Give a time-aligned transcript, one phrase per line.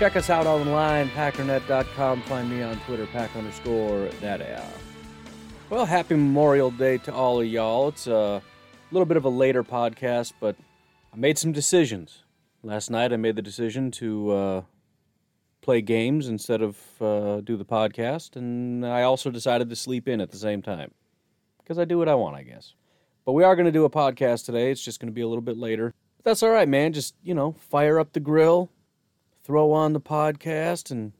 [0.00, 2.22] Check us out online, packernet.com.
[2.22, 4.40] Find me on Twitter, pack underscore that
[5.68, 7.88] Well, happy Memorial Day to all of y'all.
[7.88, 8.40] It's a
[8.92, 10.56] little bit of a later podcast, but
[11.12, 12.22] I made some decisions.
[12.62, 14.62] Last night, I made the decision to uh,
[15.60, 20.22] play games instead of uh, do the podcast, and I also decided to sleep in
[20.22, 20.92] at the same time
[21.62, 22.72] because I do what I want, I guess.
[23.26, 24.70] But we are going to do a podcast today.
[24.70, 25.92] It's just going to be a little bit later.
[26.16, 26.94] But that's all right, man.
[26.94, 28.70] Just, you know, fire up the grill,
[29.44, 31.12] throw on the podcast, and,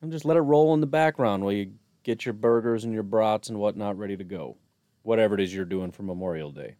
[0.00, 3.02] and just let it roll in the background while you get your burgers and your
[3.02, 4.56] brats and whatnot ready to go.
[5.02, 6.76] Whatever it is you're doing for Memorial Day.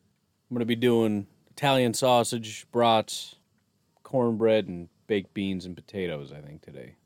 [0.50, 3.36] I'm going to be doing Italian sausage, brats,
[4.02, 6.96] cornbread, and baked beans and potatoes, I think, today.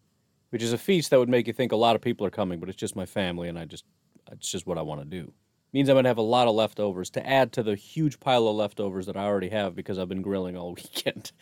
[0.51, 2.61] Which is a feast that would make you think a lot of people are coming,
[2.61, 3.85] but it's just my family, and I just,
[4.31, 5.33] it's just what I want to do
[5.73, 8.47] means I'm going to have a lot of leftovers to add to the huge pile
[8.47, 11.33] of leftovers that I already have because I've been grilling all weekend.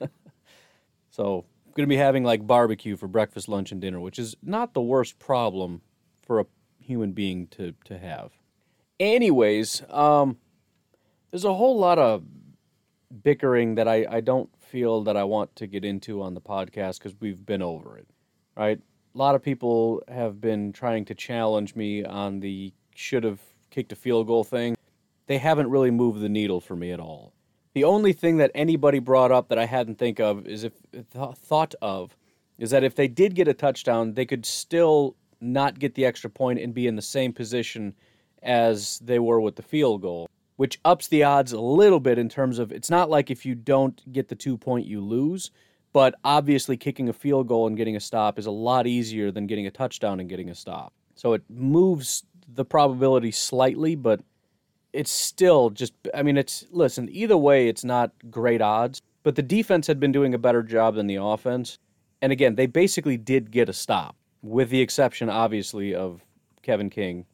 [1.10, 4.74] so going to be having like barbecue for breakfast, lunch, and dinner, which is not
[4.74, 5.82] the worst problem
[6.22, 6.46] for a
[6.78, 8.32] human being to, to have.
[8.98, 10.36] Anyways, um,
[11.30, 12.22] there's a whole lot of
[13.22, 16.98] bickering that I, I don't feel that I want to get into on the podcast
[16.98, 18.06] because we've been over it,
[18.56, 18.80] right?
[19.14, 23.92] A lot of people have been trying to challenge me on the should have kicked
[23.92, 24.76] a field goal thing,
[25.26, 27.32] they haven't really moved the needle for me at all.
[27.74, 31.36] The only thing that anybody brought up that I hadn't think of is if th-
[31.36, 32.16] thought of
[32.58, 36.28] is that if they did get a touchdown, they could still not get the extra
[36.28, 37.94] point and be in the same position
[38.42, 42.28] as they were with the field goal, which ups the odds a little bit in
[42.28, 45.50] terms of it's not like if you don't get the two point you lose,
[45.92, 49.46] but obviously kicking a field goal and getting a stop is a lot easier than
[49.46, 50.92] getting a touchdown and getting a stop.
[51.14, 54.20] So it moves the probability slightly, but
[54.92, 59.42] it's still just I mean it's listen, either way it's not great odds, but the
[59.42, 61.78] defense had been doing a better job than the offense.
[62.22, 66.24] And again, they basically did get a stop, with the exception obviously of
[66.62, 67.24] Kevin King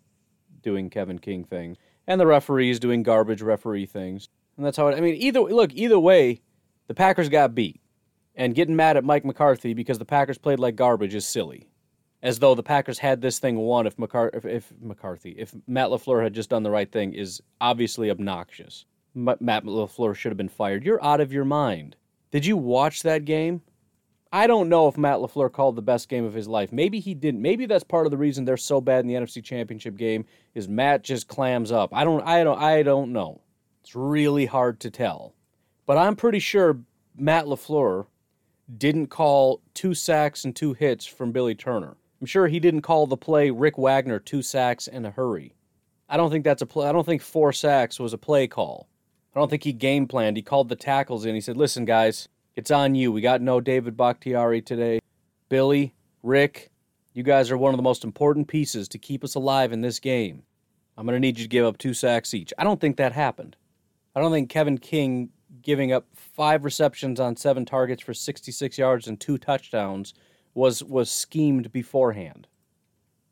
[0.63, 4.29] doing Kevin King things and the referees doing garbage referee things.
[4.57, 6.41] And that's how it I mean either look, either way,
[6.87, 7.81] the Packers got beat.
[8.39, 11.71] And getting mad at Mike McCarthy because the Packers played like garbage is silly
[12.27, 15.91] as though the Packers had this thing won if, McCar- if, if McCarthy, if Matt
[15.91, 18.85] LaFleur had just done the right thing, is obviously obnoxious.
[19.15, 20.85] M- Matt LaFleur should have been fired.
[20.85, 21.95] You're out of your mind.
[22.33, 23.63] Did you watch that game?
[24.33, 26.73] I don't know if Matt LaFleur called the best game of his life.
[26.73, 27.41] Maybe he didn't.
[27.41, 30.69] Maybe that's part of the reason they're so bad in the NFC Championship game is
[30.69, 31.95] Matt just clams up.
[31.95, 33.41] I don't I don't I don't know.
[33.83, 35.33] It's really hard to tell.
[35.87, 36.81] But I'm pretty sure
[37.17, 38.07] Matt LaFleur
[38.77, 41.97] didn't call two sacks and two hits from Billy Turner.
[42.21, 45.55] I'm sure he didn't call the play Rick Wagner two sacks in a hurry.
[46.09, 46.89] I don't think that's a play.
[46.89, 48.89] I don't think four sacks was a play call.
[49.35, 50.37] I don't think he game planned.
[50.37, 51.35] He called the tackles in.
[51.35, 53.13] He said, "Listen, guys, it's on you.
[53.13, 55.01] We got no David Bakhtiari today.
[55.49, 56.71] Billy, Rick,
[57.13, 60.01] you guys are one of the most important pieces to keep us alive in this
[60.01, 60.43] game.
[60.97, 63.13] I'm going to need you to give up two sacks each." I don't think that
[63.13, 63.57] happened.
[64.15, 69.07] I don't think Kevin King giving up five receptions on seven targets for 66 yards
[69.07, 70.15] and two touchdowns
[70.57, 72.49] was was schemed beforehand.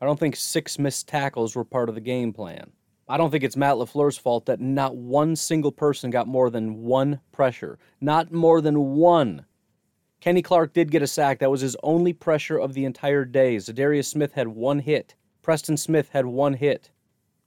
[0.00, 2.72] I don't think six missed tackles were part of the game plan.
[3.08, 6.82] I don't think it's Matt LaFleur's fault that not one single person got more than
[6.82, 7.78] one pressure.
[8.00, 9.46] Not more than one.
[10.20, 11.38] Kenny Clark did get a sack.
[11.38, 13.56] That was his only pressure of the entire day.
[13.56, 15.14] Za'Darius Smith had one hit.
[15.42, 16.91] Preston Smith had one hit.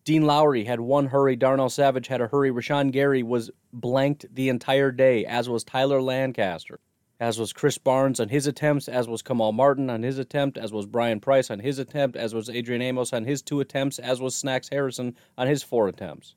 [0.04, 1.36] Dean Lowry had one hurry.
[1.36, 2.52] Darnell Savage had a hurry.
[2.52, 6.80] Rashan Gary was blanked the entire day, as was Tyler Lancaster
[7.20, 10.72] as was Krys Barnes on his attempts, as was Kamal Martin on his attempt, as
[10.72, 14.22] was Brian Price on his attempt, as was Adrian Amos on his two attempts, as
[14.22, 16.36] was Snacks Harrison on his four attempts.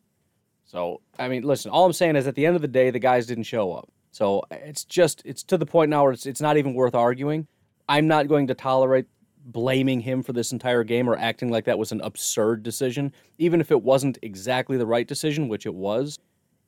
[0.64, 2.99] So, I mean, listen, all I'm saying is at the end of the day, the
[2.99, 3.90] guys didn't show up.
[4.12, 7.46] So it's just, it's to the point now where it's, it's not even worth arguing.
[7.88, 9.06] I'm not going to tolerate
[9.44, 13.60] blaming him for this entire game or acting like that was an absurd decision, even
[13.60, 16.19] if it wasn't exactly the right decision, which it was.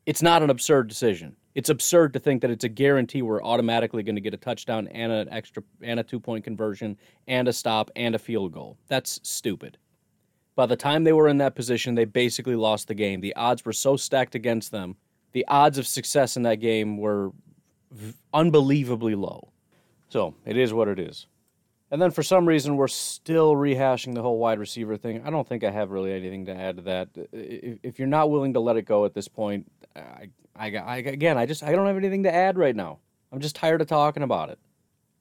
[0.04, 4.02] It's not an absurd decision it's absurd to think that it's a guarantee we're automatically
[4.02, 6.96] going to get a touchdown and an extra and a two point conversion
[7.28, 8.78] and a stop and a field goal.
[8.88, 9.78] That's stupid.
[10.54, 13.20] By the time they were in that position, they basically lost the game.
[13.20, 14.96] The odds were so stacked against them.
[15.32, 17.32] The odds of success in that game were
[18.34, 19.50] unbelievably low.
[20.08, 21.26] So it is what it is.
[21.90, 25.22] And then for some reason, we're still rehashing the whole wide receiver thing.
[25.26, 27.08] I don't think I have really anything to add to that.
[27.32, 31.38] If you're not willing to let it go at this point, I, I, I again,
[31.38, 32.98] I just I don't have anything to add right now.
[33.32, 34.58] I'm just tired of talking about it.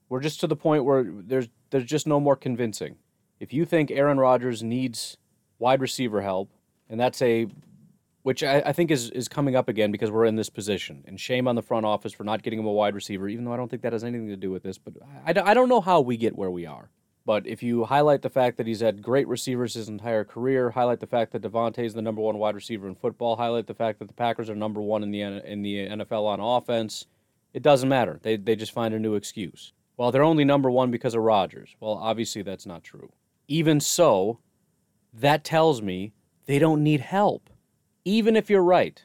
[0.08, 2.96] We're just to the point where there's there's just no more convincing.
[3.40, 5.16] If you think Aaron Rodgers needs
[5.58, 6.50] wide receiver help,
[6.88, 7.46] and that's a
[8.22, 11.02] which I, I, think is, is coming up again because we're in this position.
[11.06, 13.52] And shame on the front office for not getting him a wide receiver, even though
[13.52, 14.78] I don't think that has anything to do with this.
[14.78, 14.94] But
[15.26, 16.88] I, I don't know how we get where we are.
[17.24, 21.00] But if you highlight the fact that he's had great receivers his entire career, highlight
[21.00, 24.00] the fact that Davante is the number one wide receiver in football, highlight the fact
[24.00, 27.06] that the Packers are number one in the in the NFL on offense,
[27.54, 28.18] it doesn't matter.
[28.22, 29.72] They they just find a new excuse.
[29.96, 31.76] Well, they're only number one because of Rodgers.
[31.78, 33.12] Well, obviously that's not true.
[33.46, 34.40] Even so,
[35.12, 36.12] that tells me
[36.46, 37.50] they don't need help
[38.04, 39.04] even if you're right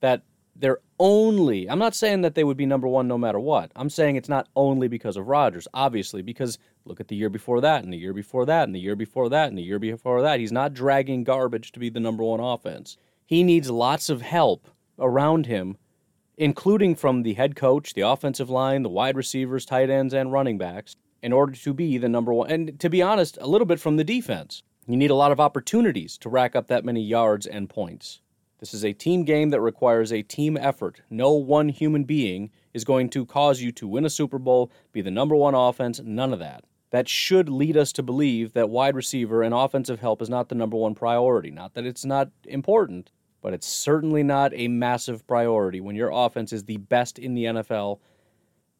[0.00, 0.22] that
[0.56, 3.70] they're only, I'm not saying that they would be number one no matter what.
[3.76, 7.60] I'm saying it's not only because of Rodgers, obviously, because look at the year before
[7.60, 10.22] that, and the year before that, and the year before that, and the year before
[10.22, 10.40] that.
[10.40, 12.96] He's not dragging garbage to be the number one offense.
[13.26, 14.68] He needs lots of help
[14.98, 15.76] around him,
[16.36, 20.58] including from the head coach, the offensive line, the wide receivers, tight ends, and running
[20.58, 22.50] backs, in order to be the number one.
[22.50, 24.62] And to be honest, a little bit from the defense.
[24.86, 28.20] You need a lot of opportunities to rack up that many yards and points.
[28.58, 31.02] This is a team game that requires a team effort.
[31.08, 35.00] No one human being is going to cause you to win a Super Bowl, be
[35.00, 36.64] the number one offense, none of that.
[36.90, 40.54] That should lead us to believe that wide receiver and offensive help is not the
[40.54, 41.50] number one priority.
[41.50, 43.10] Not that it's not important,
[43.42, 47.44] but it's certainly not a massive priority when your offense is the best in the
[47.44, 48.00] NFL.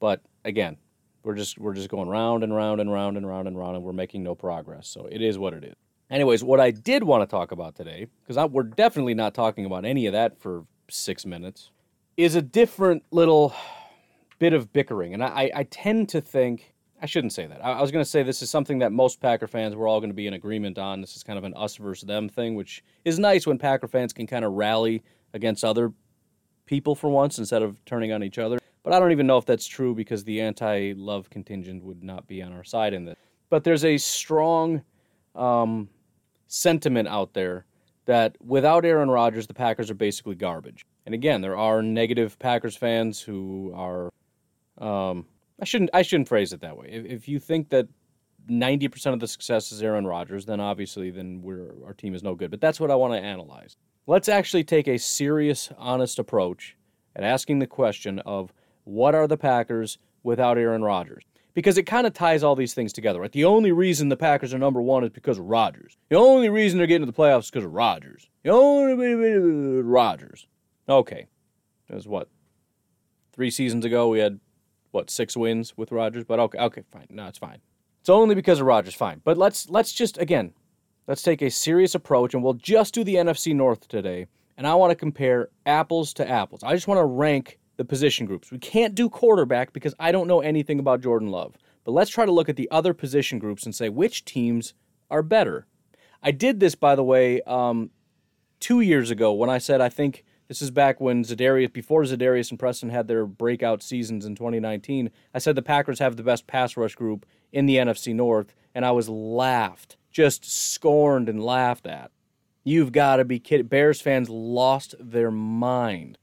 [0.00, 0.76] But again,
[1.22, 3.84] we're just we're just going round and round and round and round and round and
[3.84, 4.88] we're making no progress.
[4.88, 5.74] So it is what it is.
[6.10, 9.84] Anyways, what I did want to talk about today, because we're definitely not talking about
[9.84, 11.70] any of that for six minutes,
[12.16, 13.54] is a different little
[14.40, 15.14] bit of bickering.
[15.14, 17.64] And I, I tend to think, I shouldn't say that.
[17.64, 20.00] I, I was going to say this is something that most Packer fans, we're all
[20.00, 21.00] going to be in agreement on.
[21.00, 24.12] This is kind of an us versus them thing, which is nice when Packer fans
[24.12, 25.02] can kind of rally
[25.32, 25.93] against other
[26.67, 28.58] people for once instead of turning on each other.
[28.82, 32.26] But I don't even know if that's true because the anti love contingent would not
[32.26, 33.17] be on our side in this.
[33.49, 34.82] But there's a strong
[35.35, 35.88] um,
[36.47, 37.67] sentiment out there
[38.06, 40.85] that without Aaron Rodgers, the Packers are basically garbage.
[41.06, 44.11] And again, there are negative Packers fans who are.
[44.79, 45.26] Um,
[45.60, 45.90] I shouldn't.
[45.92, 46.88] I shouldn't phrase it that way.
[46.90, 47.88] If, if you think that
[48.48, 52.22] ninety percent of the success is Aaron Rodgers, then obviously, then we're our team is
[52.22, 52.50] no good.
[52.50, 53.76] But that's what I want to analyze.
[54.06, 56.76] Let's actually take a serious, honest approach
[57.14, 58.52] at asking the question of
[58.84, 61.24] what are the Packers without Aaron Rodgers?
[61.54, 63.32] because it kind of ties all these things together, right?
[63.32, 65.96] The only reason the Packers are number one is because of Rodgers.
[66.08, 68.28] The only reason they're getting to the playoffs is because of Rodgers.
[68.44, 69.14] The only
[69.82, 70.46] Rodgers.
[70.88, 71.26] Okay,
[71.88, 72.28] that was what
[73.32, 74.40] three seasons ago we had
[74.90, 77.06] what six wins with Rodgers, but okay, okay, fine.
[77.10, 77.58] No, it's fine.
[78.00, 79.20] It's only because of Rodgers, fine.
[79.25, 80.52] But let's let's just again,
[81.06, 84.26] let's take a serious approach, and we'll just do the NFC North today.
[84.56, 86.62] And I want to compare apples to apples.
[86.62, 88.50] I just want to rank the position groups.
[88.50, 91.56] We can't do quarterback because I don't know anything about Jordan Love.
[91.84, 94.75] But let's try to look at the other position groups and say which teams
[95.10, 95.66] are better.
[96.22, 97.90] I did this, by the way, um,
[98.60, 102.50] two years ago when I said I think this is back when Za'Darius, before Za'Darius
[102.50, 105.11] and Preston had their breakout seasons in 2019.
[105.32, 108.85] I said the Packers have the best pass rush group in the NFC North, and
[108.85, 112.11] I was laughed, just scorned and laughed at.
[112.64, 113.69] You've got to be kidding.
[113.69, 116.19] Bears fans lost their mind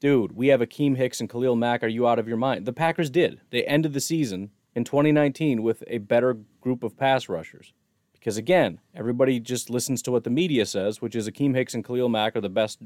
[0.00, 1.82] dude, we have Akiem Hicks and Khalil Mack.
[1.84, 2.64] Are you out of your mind?
[2.66, 3.40] The Packers did.
[3.50, 7.72] They ended the season in 2019 with a better group of pass rushers.
[8.12, 11.84] Because again, everybody just listens to what the media says, which is Akiem Hicks and
[11.84, 12.80] Khalil Mack are the best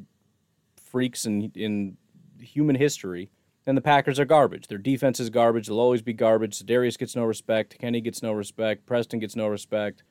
[0.94, 1.96] freaks in, in
[2.40, 3.28] human history.
[3.66, 4.68] And the Packers are garbage.
[4.68, 5.66] Their defense is garbage.
[5.66, 6.56] They'll always be garbage.
[6.60, 7.76] Darius gets no respect.
[7.80, 8.86] Kenny gets no respect.
[8.86, 10.04] Preston gets no respect.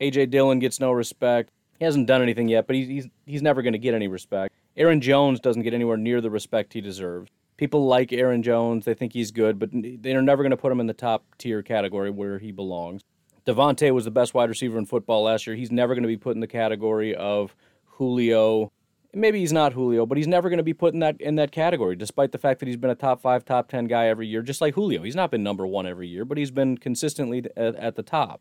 [0.00, 0.26] A.J.
[0.26, 1.50] Dillon gets no respect.
[1.78, 4.52] He hasn't done anything yet, but he's, he's, he's never going to get any respect.
[4.76, 7.30] Aaron Jones doesn't get anywhere near the respect he deserves.
[7.56, 10.80] People like Aaron Jones, they think he's good, but they're never going to put him
[10.80, 13.00] in the top tier category where he belongs.
[13.46, 15.56] Davante was the best wide receiver in football last year.
[15.56, 18.72] He's never going to be put in the category of Julio.
[19.14, 21.52] Maybe he's not Julio, but he's never going to be put in that in that
[21.52, 24.42] category, despite the fact that he's been a top five, top ten guy every year,
[24.42, 25.02] just like Julio.
[25.02, 28.40] He's not been number one every year, but he's been consistently at, at the top.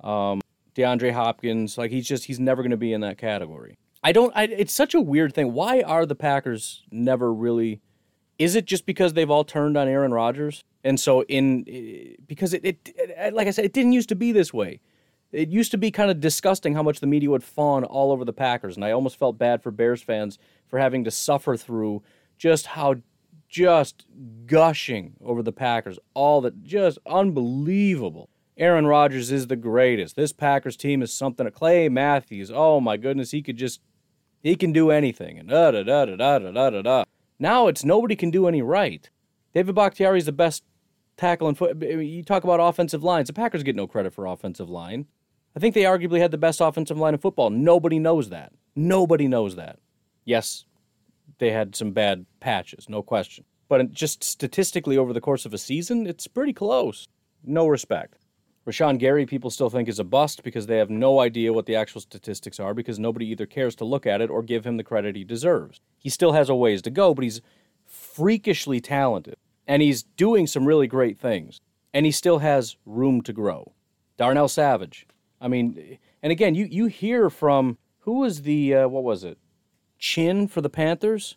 [0.00, 0.40] Um,
[0.74, 3.76] DeAndre Hopkins, like he's just he's never going to be in that category.
[4.02, 4.32] I don't.
[4.36, 5.52] I, it's such a weird thing.
[5.52, 7.80] Why are the Packers never really?
[8.38, 10.62] Is it just because they've all turned on Aaron Rodgers?
[10.84, 14.16] And so in eh, because it, it, it like I said, it didn't used to
[14.16, 14.80] be this way.
[15.32, 18.24] It used to be kind of disgusting how much the media would fawn all over
[18.24, 22.02] the Packers, and I almost felt bad for Bears fans for having to suffer through
[22.36, 22.96] just how
[23.48, 24.06] just
[24.46, 28.30] gushing over the Packers, all that just unbelievable.
[28.56, 30.16] Aaron Rodgers is the greatest.
[30.16, 31.50] This Packers team is something.
[31.50, 33.80] Clay Matthews, oh my goodness, he could just,
[34.42, 35.38] he can do anything.
[35.38, 37.04] And da da da da da da da da.
[37.38, 39.08] Now it's nobody can do any right.
[39.54, 40.64] David Bakhtiari is the best
[41.16, 41.80] tackle in foot.
[41.82, 43.26] You talk about offensive lines.
[43.28, 45.06] The Packers get no credit for offensive line.
[45.54, 47.50] I think they arguably had the best offensive line in football.
[47.50, 48.52] Nobody knows that.
[48.74, 49.78] Nobody knows that.
[50.24, 50.64] Yes,
[51.38, 53.44] they had some bad patches, no question.
[53.68, 57.08] But just statistically over the course of a season, it's pretty close.
[57.44, 58.18] No respect.
[58.66, 61.74] Rashan Gary, people still think is a bust because they have no idea what the
[61.74, 64.84] actual statistics are because nobody either cares to look at it or give him the
[64.84, 65.80] credit he deserves.
[65.98, 67.40] He still has a ways to go, but he's
[67.84, 71.60] freakishly talented and he's doing some really great things.
[71.92, 73.72] And he still has room to grow.
[74.16, 75.06] Darnell Savage.
[75.42, 79.38] I mean, and again, you, you hear from who was the, uh, what was it?
[79.98, 81.36] Chinn for the Panthers?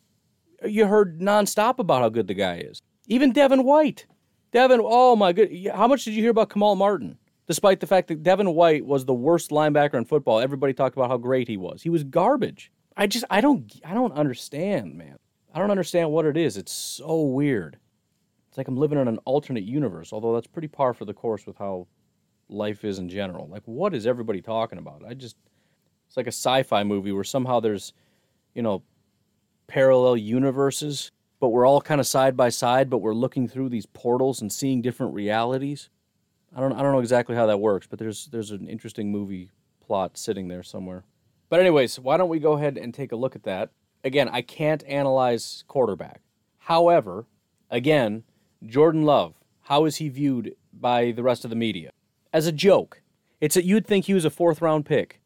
[0.64, 2.82] You heard nonstop about how good the guy is.
[3.08, 4.06] Even Devin White.
[4.52, 5.52] Devin, oh my good.
[5.74, 7.18] How much did you hear about Kamal Martin?
[7.48, 11.10] Despite the fact that Devin White was the worst linebacker in football, everybody talked about
[11.10, 11.84] how great he was.
[11.84, 12.72] He was garbage.
[12.96, 15.18] I just I don't I don't understand, man.
[15.54, 16.58] I don't understand what it is.
[16.58, 17.78] It's so weird.
[18.48, 21.46] It's like I'm living in an alternate universe, although that's pretty par for the course
[21.46, 21.88] with how
[22.50, 23.48] life is in general.
[23.48, 25.04] Like what is everybody talking about?
[25.08, 25.38] I just
[26.08, 27.94] it's like a sci-fi movie where somehow there's,
[28.54, 28.84] you know,
[29.68, 33.86] parallel universes but we're all kind of side by side, but we're looking through these
[33.86, 35.90] portals and seeing different realities.
[36.56, 39.52] I don't I don't know exactly how that works, but there's there's an interesting movie
[39.80, 41.04] plot sitting there somewhere.
[41.50, 43.70] But anyways, why don't we go ahead and take a look at that?
[44.04, 46.22] Again, I can't analyze quarterback.
[46.58, 47.28] However,
[47.70, 48.24] again,
[48.66, 51.92] Jordan Love, how is he viewed by the rest of the media?
[52.36, 53.02] As a joke.
[53.40, 55.22] It's that you'd think he was a fourth round pick.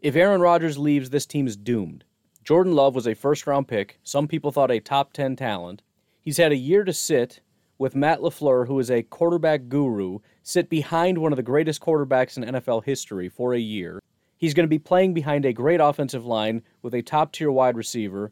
[0.00, 2.04] If Aaron Rodgers leaves, this team is doomed.
[2.44, 3.98] Jordan Love was a first round pick.
[4.04, 5.82] Some people thought a top 10 talent.
[6.20, 7.40] He's had a year to sit
[7.78, 12.36] with Matt LaFleur, who is a quarterback guru, sit behind one of the greatest quarterbacks
[12.36, 14.00] in NFL history for a year.
[14.36, 17.76] He's going to be playing behind a great offensive line with a top tier wide
[17.76, 18.30] receiver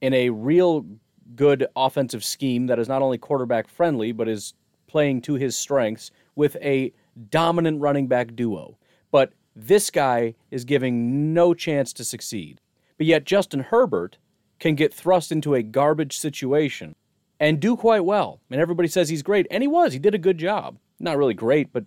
[0.00, 0.86] in a real
[1.34, 4.54] good offensive scheme that is not only quarterback friendly, but is
[4.86, 6.90] playing to his strengths with a
[7.30, 8.78] dominant running back duo.
[9.10, 12.60] But this guy is giving no chance to succeed.
[12.98, 14.18] But yet, Justin Herbert
[14.58, 16.94] can get thrust into a garbage situation
[17.38, 18.40] and do quite well.
[18.50, 19.46] And everybody says he's great.
[19.50, 19.92] And he was.
[19.92, 20.78] He did a good job.
[20.98, 21.84] Not really great, but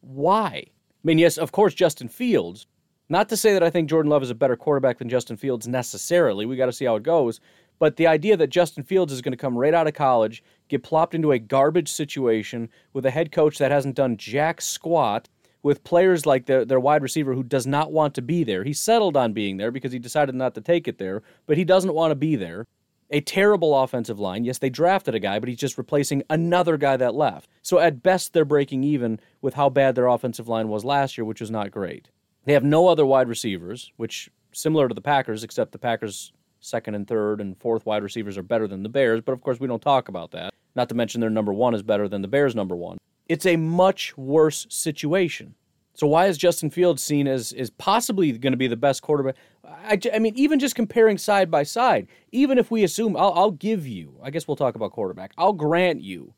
[0.00, 0.64] why?
[0.66, 0.70] I
[1.04, 2.66] mean, yes, of course, Justin Fields.
[3.08, 5.66] Not to say that I think Jordan Love is a better quarterback than Justin Fields
[5.66, 6.44] necessarily.
[6.44, 7.40] We got to see how it goes.
[7.78, 10.82] But the idea that Justin Fields is going to come right out of college, get
[10.82, 15.28] plopped into a garbage situation with a head coach that hasn't done jack squat,
[15.62, 18.64] with players like the, their wide receiver who does not want to be there.
[18.64, 21.64] He settled on being there because he decided not to take it there, but he
[21.64, 22.66] doesn't want to be there.
[23.10, 24.44] A terrible offensive line.
[24.44, 27.48] Yes, they drafted a guy, but he's just replacing another guy that left.
[27.62, 31.24] So at best, they're breaking even with how bad their offensive line was last year,
[31.24, 32.08] which was not great.
[32.44, 36.32] They have no other wide receivers, which similar to the Packers, except the Packers'
[36.68, 39.20] second and third and fourth wide receivers are better than the Bears.
[39.20, 40.54] But of course, we don't talk about that.
[40.74, 42.98] Not to mention their number one is better than the Bears' number one.
[43.28, 45.54] It's a much worse situation.
[45.98, 49.34] So why is Justin Fields seen as is possibly going to be the best quarterback?
[49.64, 53.50] I, I, mean, even just comparing side by side, even if we assume, I'll, I'll
[53.50, 55.32] give you, I guess we'll talk about quarterback.
[55.36, 56.34] I'll grant you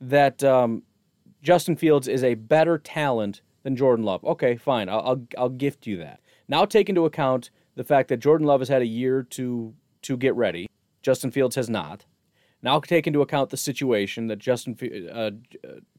[0.00, 0.82] that um,
[1.42, 4.24] Justin Fields is a better talent than Jordan Love.
[4.24, 6.18] Okay, fine, I'll, I'll, I'll gift you that.
[6.48, 10.16] Now take into account the fact that Jordan Love has had a year to to
[10.16, 10.68] get ready.
[11.02, 12.04] Justin Fields has not.
[12.62, 14.76] Now take into account the situation that Justin
[15.12, 15.30] uh,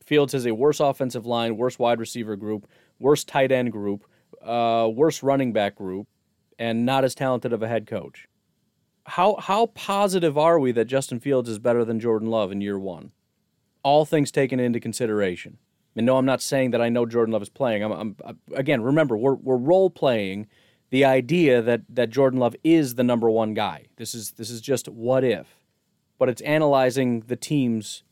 [0.05, 2.67] Fields has a worse offensive line, worse wide receiver group,
[2.99, 4.05] worse tight end group,
[4.41, 6.07] uh, worse running back group,
[6.57, 8.27] and not as talented of a head coach.
[9.05, 12.79] How how positive are we that Justin Fields is better than Jordan Love in year
[12.79, 13.11] one?
[13.83, 15.57] All things taken into consideration.
[15.95, 17.83] And no, I'm not saying that I know Jordan Love is playing.
[17.83, 18.15] I'm, I'm
[18.55, 20.47] again, remember we're we're role playing
[20.93, 23.87] the idea that that Jordan Love is the number one guy.
[23.97, 25.47] This is this is just what if
[26.19, 28.03] but it's analyzing the teams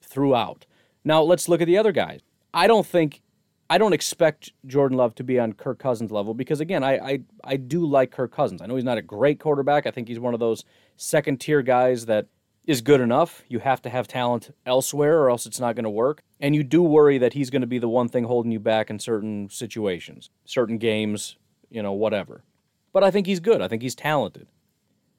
[0.00, 0.64] throughout.
[1.04, 2.22] Now let's look at the other guys.
[2.54, 3.20] I don't think
[3.68, 7.20] I don't expect Jordan Love to be on Kirk Cousins level because again, I, I
[7.44, 8.62] I do like Kirk Cousins.
[8.62, 9.86] I know he's not a great quarterback.
[9.86, 10.64] I think he's one of those
[10.96, 12.28] second tier guys that
[12.64, 13.42] is good enough.
[13.46, 16.22] You have to have talent elsewhere or else it's not going to work.
[16.40, 18.88] And you do worry that he's going to be the one thing holding you back
[18.88, 21.36] in certain situations, certain games,
[21.70, 22.44] you know, whatever.
[22.92, 23.60] But I think he's good.
[23.60, 24.46] I think he's talented.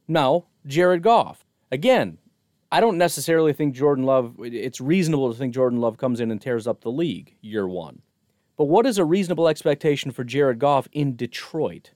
[0.07, 1.45] Now, Jared Goff.
[1.71, 2.17] Again,
[2.71, 6.41] I don't necessarily think Jordan Love, it's reasonable to think Jordan Love comes in and
[6.41, 8.01] tears up the league year one.
[8.57, 11.91] But what is a reasonable expectation for Jared Goff in Detroit?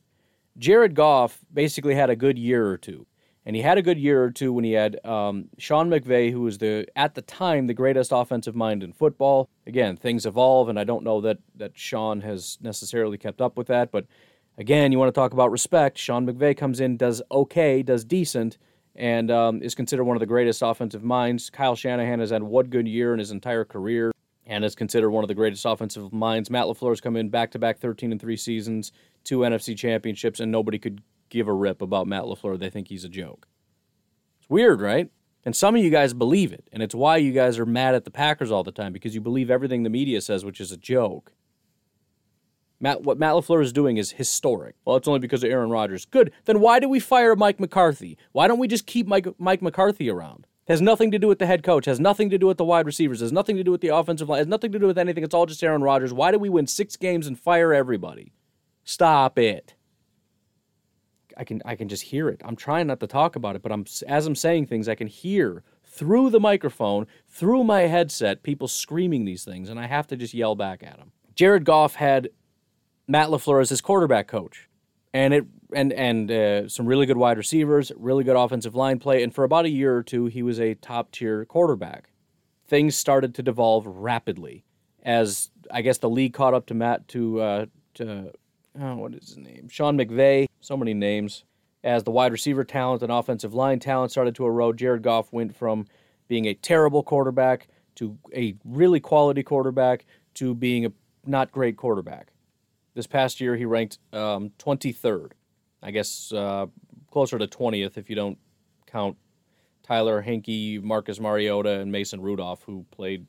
[0.58, 3.06] Jared Goff basically had a good year or two,
[3.46, 6.42] And he had a good year or two when he had um, Sean McVay, who
[6.42, 9.50] was the at the time the greatest offensive mind in football.
[9.66, 13.68] Again, things evolve, and I don't know that that Sean has necessarily kept up with
[13.68, 13.92] that.
[13.92, 14.06] But
[14.60, 15.98] again, you want to talk about respect.
[15.98, 18.58] Sean McVay comes in, does okay, does decent,
[18.96, 21.50] and um, is considered one of the greatest offensive minds.
[21.50, 24.12] Kyle Shanahan has had one good year in his entire career
[24.46, 26.50] and is considered one of the greatest offensive minds.
[26.50, 28.92] Matt LaFleur has come in back to back 13 and 3 seasons,
[29.24, 32.60] two NFC championships, and nobody could give a rip about Matt LaFleur.
[32.60, 33.48] They think he's a joke.
[34.40, 35.10] It's weird, right?
[35.46, 38.04] And some of you guys believe it, and it's why you guys are mad at
[38.04, 40.78] the Packers all the time because you believe everything the media says, which is a
[40.78, 41.32] joke.
[42.80, 44.76] Matt, what Matt LaFleur is doing is historic.
[44.86, 46.06] Well, it's only because of Aaron Rodgers.
[46.06, 46.32] Good.
[46.46, 48.18] Then why do we fire Mike McCarthy?
[48.32, 50.48] Why don't we just keep Mike, Mike McCarthy around?
[50.70, 52.86] has nothing to do with the head coach, has nothing to do with the wide
[52.86, 55.24] receivers, has nothing to do with the offensive line, has nothing to do with anything.
[55.24, 56.14] It's all just Aaron Rodgers.
[56.14, 58.34] Why do we win six games and fire everybody?
[58.84, 59.74] Stop it.
[61.36, 62.42] I can I can just hear it.
[62.46, 65.08] I'm trying not to talk about it, but I'm as I'm saying things, I can
[65.08, 70.16] hear through the microphone, through my headset, people screaming these things, and I have to
[70.16, 71.14] just yell back at them.
[71.34, 72.30] Jared Goff had
[73.10, 74.70] Matt LaFleur as his quarterback coach,
[75.14, 79.24] and it and and uh, some really good wide receivers, really good offensive line play,
[79.24, 82.12] and for about a year or two, he was a top tier quarterback.
[82.68, 84.64] Things started to devolve rapidly
[85.02, 88.32] as I guess the league caught up to Matt to uh, to
[88.80, 89.70] oh, what is his name?
[89.70, 90.48] Sean McVay.
[90.62, 91.46] So many names.
[91.84, 95.56] As the wide receiver talent and offensive line talent started to erode, Jared Goff went
[95.56, 95.88] from
[96.28, 100.92] being a terrible quarterback to a really quality quarterback to being a
[101.26, 102.34] not great quarterback.
[102.94, 105.32] This past year, he ranked um, 23rd
[105.82, 106.68] I guess uh,
[107.12, 108.38] closer to 20th if you don't
[108.88, 109.18] count
[109.84, 113.26] Tyler Heinicke, Marcus Mariota, and Mason Rudolph, who played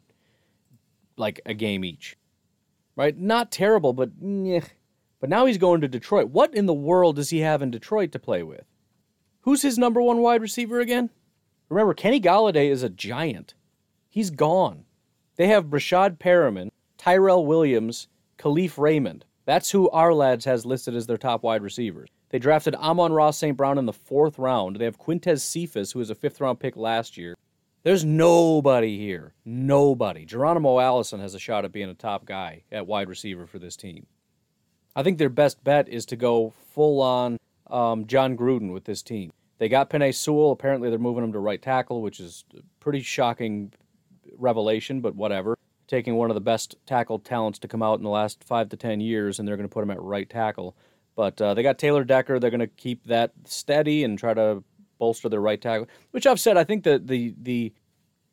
[1.17, 2.17] like a game each.
[2.97, 3.17] Right?
[3.17, 4.61] Not terrible, but yeah.
[5.21, 6.31] But now he's going to Detroit.
[6.31, 8.65] What in the world does he have in Detroit to play with?
[9.43, 11.11] Who's his number one wide receiver again?
[11.69, 13.55] Remember, Kenny Golladay is a giant.
[14.09, 14.85] He's gone.
[15.37, 19.25] They have Breshad Perriman, Tyrell Williams, Kalif Raymond.
[19.51, 22.09] That's who Ourlads has listed as their top wide receivers.
[22.29, 23.57] They drafted Amon-Ra St.
[23.57, 24.77] Brown in the fourth round.
[24.77, 27.35] They have Quintez Cephus, who was a fifth round pick last year.
[27.83, 29.35] There's nobody here.
[29.45, 30.25] Nobody.
[30.25, 33.75] Geronimo Allison has a shot at being a top guy at wide receiver for this
[33.75, 34.07] team.
[34.95, 37.37] I think their best bet is to go full on
[37.69, 39.33] um, Jon Gruden with this team.
[39.59, 40.53] They got Penei Sewell.
[40.53, 43.73] Apparently, they're moving him to right tackle, which is a pretty shocking
[44.39, 45.57] revelation, but whatever.
[45.91, 48.77] Taking one of the best tackle talents to come out in the last five to
[48.77, 50.77] ten years, and they're going to put him at right tackle.
[51.17, 52.39] But uh, they got Taylor Decker.
[52.39, 54.63] They're going to keep that steady and try to
[55.01, 55.89] bolster their right tackle.
[56.13, 57.73] Which I've said, I think that the the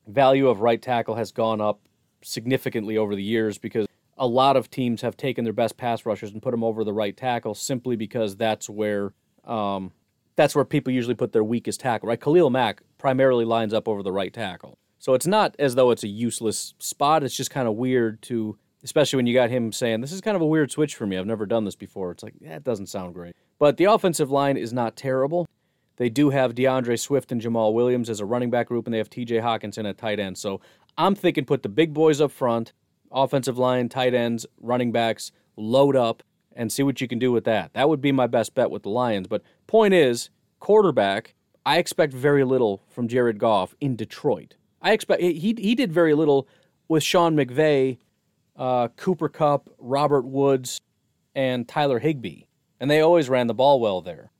[0.08, 1.80] value of right tackle has gone up
[2.22, 6.32] significantly over the years because a lot of teams have taken their best pass rushers
[6.32, 9.14] and put them over the right tackle simply because that's where
[9.46, 9.92] um,
[10.36, 12.08] that's where people usually put their weakest tackle.
[12.08, 14.78] Right, Khalil Mack primarily lines up over the right tackle.
[15.08, 17.24] So it's not as though it's a useless spot.
[17.24, 20.36] It's just kind of weird to especially when you got him saying, This is kind
[20.36, 21.18] of a weird switch for me.
[21.18, 22.12] I've never done this before.
[22.12, 23.34] It's like, that doesn't sound great.
[23.58, 25.48] But the offensive line is not terrible.
[25.96, 28.98] They do have D'Andre Swift and Jamaal Williams as a running back group, and they
[28.98, 30.38] have TJ Hockenson at tight end.
[30.38, 30.60] So
[30.98, 32.74] I'm thinking put the big boys up front,
[33.10, 36.22] offensive line, tight ends, running backs, load up,
[36.54, 37.74] and see what you can do with that.
[37.74, 39.28] That would be my best bet with the Lions.
[39.30, 41.34] But point is, quarterback,
[41.66, 44.56] I expect very little from Jared Goff in Detroit.
[44.82, 46.48] I expect he he did very little
[46.88, 47.98] with Sean McVay
[48.58, 50.82] uh, Cooper Kupp, Robert Woods,
[51.36, 52.44] and Tyler Higbee.
[52.80, 54.32] And they always ran the ball well there.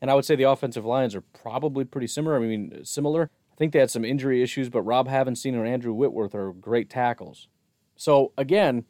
[0.00, 2.36] And I would say the offensive lines are probably pretty similar.
[2.36, 3.30] I mean, similar.
[3.52, 6.90] I think they had some injury issues, but Rob Havenstein and Andrew Whitworth are great
[6.90, 7.48] tackles.
[7.96, 8.84] So again,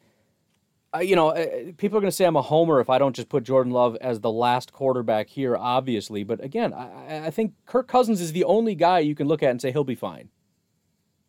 [0.93, 3.15] uh, you know, uh, people are going to say I'm a homer if I don't
[3.15, 6.23] just put Jordan Love as the last quarterback here, obviously.
[6.23, 9.51] But again, I, I think Kirk Cousins is the only guy you can look at
[9.51, 10.29] and say he'll be fine.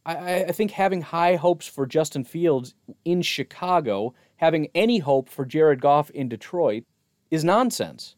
[0.07, 5.45] I, I think having high hopes for Justin Fields in Chicago, having any hope for
[5.45, 6.85] Jared Goff in Detroit,
[7.31, 8.15] is nonsense.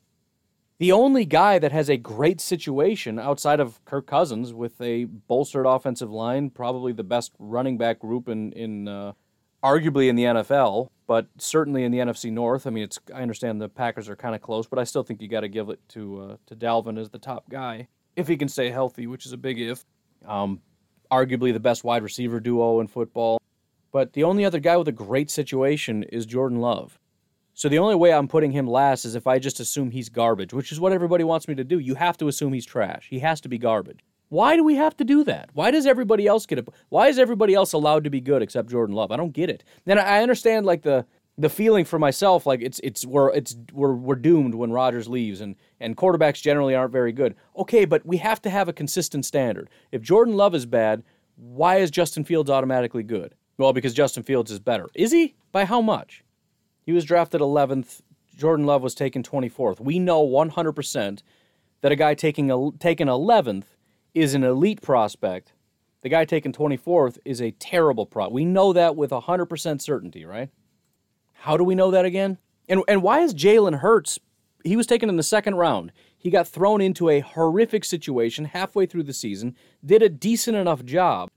[0.78, 5.66] The only guy that has a great situation outside of Kirk Cousins with a bolstered
[5.66, 9.12] offensive line, probably the best running back group in, in uh,
[9.64, 12.66] arguably in the NFL, but certainly in the NFC North.
[12.66, 15.20] I mean, it's I understand the Packers are kind of close, but I still think
[15.20, 18.36] you got to give it to uh, to Dalvin as the top guy if he
[18.36, 19.84] can stay healthy, which is a big if.
[20.26, 20.60] Um,
[21.10, 23.40] arguably the best wide receiver duo in football.
[23.92, 26.98] But the only other guy with a great situation is Jordan Love.
[27.54, 30.52] So the only way I'm putting him last is if I just assume he's garbage,
[30.52, 31.78] which is what everybody wants me to do.
[31.78, 33.08] You have to assume he's trash.
[33.10, 34.00] He has to be garbage.
[34.28, 35.50] Why do we have to do that?
[35.54, 36.68] Why does everybody else get it?
[36.90, 39.10] Why is everybody else allowed to be good except Jordan Love?
[39.10, 39.64] I don't get it.
[39.86, 41.06] Then I understand like the
[41.38, 45.40] the feeling for myself like it's it's we're it's we're we're doomed when Rodgers leaves
[45.40, 47.34] and and quarterbacks generally aren't very good.
[47.56, 49.70] Okay, but we have to have a consistent standard.
[49.92, 51.02] If Jordan Love is bad,
[51.36, 53.34] why is Justin Fields automatically good?
[53.58, 54.88] Well, because Justin Fields is better.
[54.94, 55.34] Is he?
[55.52, 56.24] By how much?
[56.82, 58.00] He was drafted 11th.
[58.36, 59.80] Jordan Love was taken 24th.
[59.80, 61.22] We know 100%
[61.80, 63.64] that a guy taking a, taken 11th
[64.14, 65.52] is an elite prospect.
[66.02, 68.28] The guy taken 24th is a terrible pro.
[68.28, 70.50] We know that with 100% certainty, right?
[71.32, 72.38] How do we know that again?
[72.68, 74.18] And and why is Jalen Hurts?
[74.64, 75.92] He was taken in the second round.
[76.16, 79.54] He got thrown into a horrific situation halfway through the season.
[79.84, 81.30] Did a decent enough job,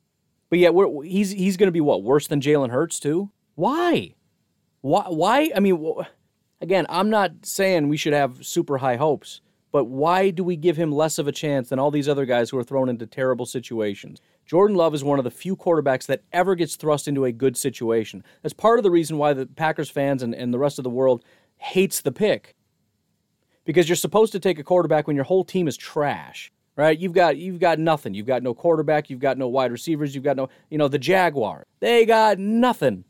[0.50, 3.30] but yet he's he's going to be what worse than Jalen Hurts too?
[3.56, 4.16] Why?
[4.82, 5.06] Why?
[5.08, 5.52] Why?
[5.56, 5.96] I mean,
[6.60, 10.78] again, I'm not saying we should have super high hopes, but why do we give
[10.78, 13.46] him less of a chance than all these other guys who are thrown into terrible
[13.46, 14.20] situations?
[14.46, 17.56] Jordan Love is one of the few quarterbacks that ever gets thrust into a good
[17.56, 18.24] situation.
[18.42, 20.90] That's part of the reason why the Packers fans and, and the rest of the
[20.90, 21.24] world
[21.58, 22.56] hates the pick.
[23.66, 26.52] Because you're supposed to take a quarterback when your whole team is trash.
[26.76, 26.98] Right?
[26.98, 28.14] You've got you've got nothing.
[28.14, 30.98] You've got no quarterback, you've got no wide receivers, you've got no you know, the
[30.98, 31.66] Jaguar.
[31.80, 33.04] They got nothing.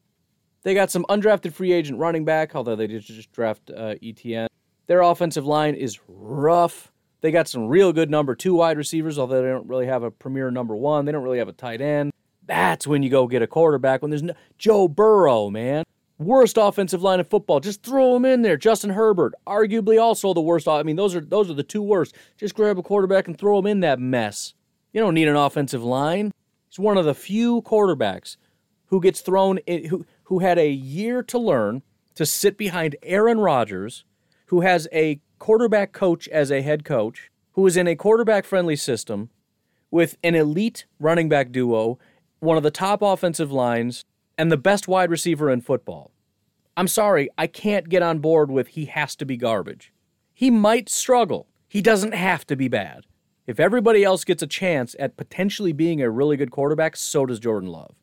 [0.64, 4.48] They got some undrafted free agent running back, although they did just draft uh, ETN.
[4.88, 6.92] Their offensive line is rough.
[7.22, 10.12] They got some real good number two wide receivers, although they don't really have a
[10.12, 11.06] premier number one.
[11.06, 12.12] They don't really have a tight end.
[12.46, 14.02] That's when you go get a quarterback.
[14.02, 15.86] When there's no Joe Burrow, man,
[16.22, 17.60] worst offensive line of football.
[17.60, 18.58] Just throw him in there.
[18.58, 20.68] Justin Herbert, arguably also the worst.
[20.68, 22.16] I mean, those are those are the two worst.
[22.38, 24.54] Just grab a quarterback and throw him in that mess.
[24.94, 26.32] You don't need an offensive line.
[26.70, 28.38] He's one of the few quarterbacks
[28.88, 31.82] who gets thrown in, who who had a year to learn
[32.16, 34.06] to sit behind Aaron Rodgers,
[34.48, 38.76] who has a quarterback coach as a head coach who is in a quarterback friendly
[38.76, 39.30] system
[39.90, 42.00] with an elite running back duo,
[42.40, 44.06] one of the top offensive lines,
[44.42, 46.10] and the best wide receiver in football.
[46.76, 49.94] I'm sorry, I can't get on board with he has to be garbage.
[50.34, 51.48] He might struggle.
[51.68, 53.06] He doesn't have to be bad.
[53.46, 57.40] If everybody else gets a chance at potentially being a really good quarterback, so does
[57.40, 57.94] Jordan Love.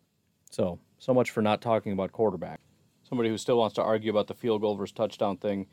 [0.48, 2.60] So, so much for not talking about quarterback.
[3.02, 5.66] Somebody who still wants to argue about the field goal versus touchdown thing.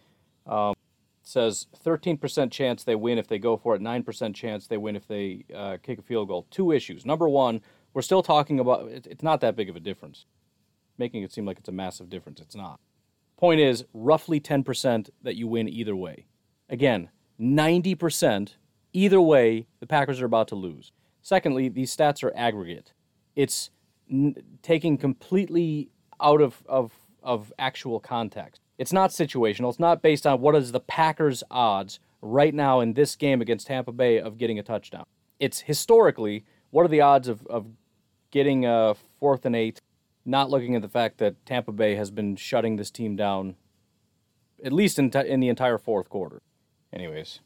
[0.47, 0.73] Um,
[1.21, 5.07] says 13% chance they win if they go for it, 9% chance they win if
[5.07, 6.47] they uh, kick a field goal.
[6.49, 7.05] Two issues.
[7.05, 7.61] Number one,
[7.93, 10.25] we're still talking about it's not that big of a difference.
[10.97, 12.39] Making it seem like it's a massive difference.
[12.39, 12.79] It's not.
[13.37, 16.25] Point is, roughly 10% that you win either way.
[16.69, 18.55] Again, 90%
[18.93, 20.91] either way, the Packers are about to lose.
[21.21, 22.93] Secondly, these stats are aggregate.
[23.35, 23.71] It's
[24.09, 25.89] n- taking completely
[26.21, 28.61] out of, of, of actual context.
[28.77, 29.69] It's not situational.
[29.69, 33.67] It's not based on what is the Packers' odds right now in this game against
[33.67, 35.05] Tampa Bay of getting a touchdown.
[35.39, 37.67] It's historically what are the odds of, of
[38.31, 39.81] getting a fourth and eight,
[40.25, 43.55] not looking at the fact that Tampa Bay has been shutting this team down
[44.63, 46.41] at least in, t- in the entire fourth quarter.
[46.93, 47.39] Anyways,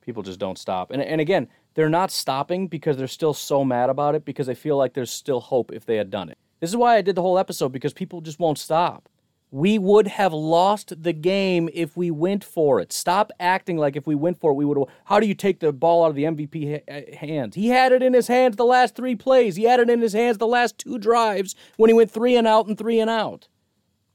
[0.00, 0.90] people just don't stop.
[0.90, 4.54] And, and again, they're not stopping because they're still so mad about it because they
[4.54, 6.38] feel like there's still hope if they had done it.
[6.60, 9.08] This is why I did the whole episode because people just won't stop.
[9.54, 12.92] We would have lost the game if we went for it.
[12.92, 14.88] Stop acting like if we went for it, we would have.
[15.04, 17.54] How do you take the ball out of the MVP ha- uh, hands?
[17.54, 19.54] He had it in his hands the last three plays.
[19.54, 22.48] He had it in his hands the last two drives when he went three and
[22.48, 23.46] out and three and out.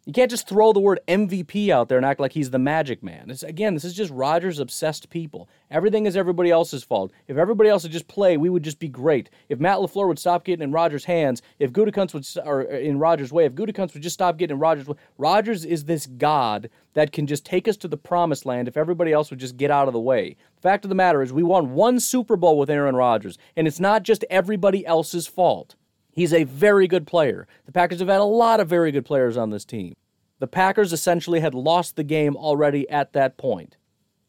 [0.06, 3.04] You can't just throw the word MVP out there and act like he's the magic
[3.04, 3.28] man.
[3.28, 5.50] This, again, this is just Rodgers obsessed people.
[5.70, 7.12] Everything is everybody else's fault.
[7.28, 9.30] If everybody else would just play, we would just be great.
[9.50, 12.98] If Matt LaFleur would stop getting in Rodgers' hands, if Gutekunst would, or uh, in
[12.98, 16.70] Rodgers' way, if Gutekunst would just stop getting in Rodgers' way, Rodgers is this god
[16.94, 19.70] that can just take us to the promised land if everybody else would just get
[19.70, 20.38] out of the way.
[20.56, 23.68] The fact of the matter is, we won one Super Bowl with Aaron Rodgers, and
[23.68, 25.76] it's not just everybody else's fault.
[26.20, 27.48] He's a very good player.
[27.66, 29.96] The Packers have had a lot of very good players on this team.
[30.40, 33.78] The Packers essentially had lost the game already at that point.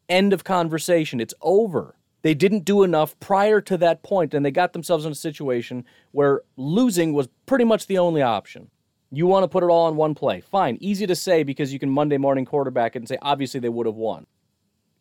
[0.09, 1.21] End of conversation.
[1.21, 1.97] It's over.
[2.23, 5.85] They didn't do enough prior to that point, and they got themselves in a situation
[6.13, 8.71] where losing was pretty much the only option.
[9.11, 10.41] You want to put it all on one play.
[10.43, 10.79] Fine.
[10.81, 13.97] Easy to say because you can Monday morning quarterback and say, obviously, they would have
[13.97, 14.29] won.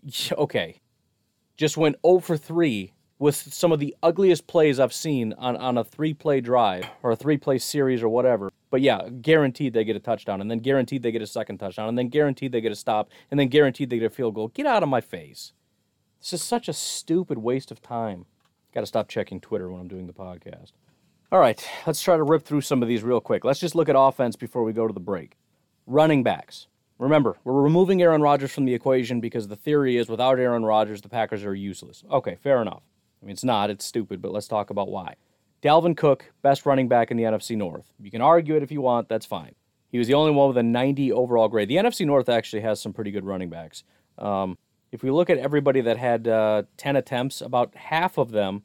[0.32, 0.82] Okay.
[1.56, 5.78] Just went 0 for 3 with some of the ugliest plays I've seen on, on
[5.78, 8.50] a three play drive or a three play series or whatever.
[8.72, 11.90] But yeah, guaranteed they get a touchdown, and then guaranteed they get a second touchdown,
[11.90, 14.48] and then guaranteed they get a stop, and then guaranteed they get a field goal.
[14.50, 15.54] Get out of my face.
[16.22, 18.26] This is such a stupid waste of time.
[18.74, 20.72] Got to stop checking Twitter when I'm doing the podcast.
[21.32, 23.44] All right, let's try to rip through some of these real quick.
[23.44, 25.38] Let's just look at offense before we go to the break.
[25.86, 26.68] Running backs.
[27.00, 31.02] Remember, we're removing Aaron Rodgers from the equation because the theory is without Aaron Rodgers,
[31.02, 32.04] the Packers are useless.
[32.12, 32.84] Okay, fair enough.
[33.22, 35.16] I mean, it's not, it's stupid, but let's talk about why.
[35.62, 37.92] Dalvin Cook, best running back in the NFC North.
[38.00, 39.56] You can argue it if you want, that's fine.
[39.92, 41.68] He was the only one with a 90 overall grade.
[41.68, 43.84] The NFC North actually has some pretty good running backs.
[44.18, 44.58] Um,
[44.92, 48.64] if we look at everybody that had uh, 10 attempts, about half of them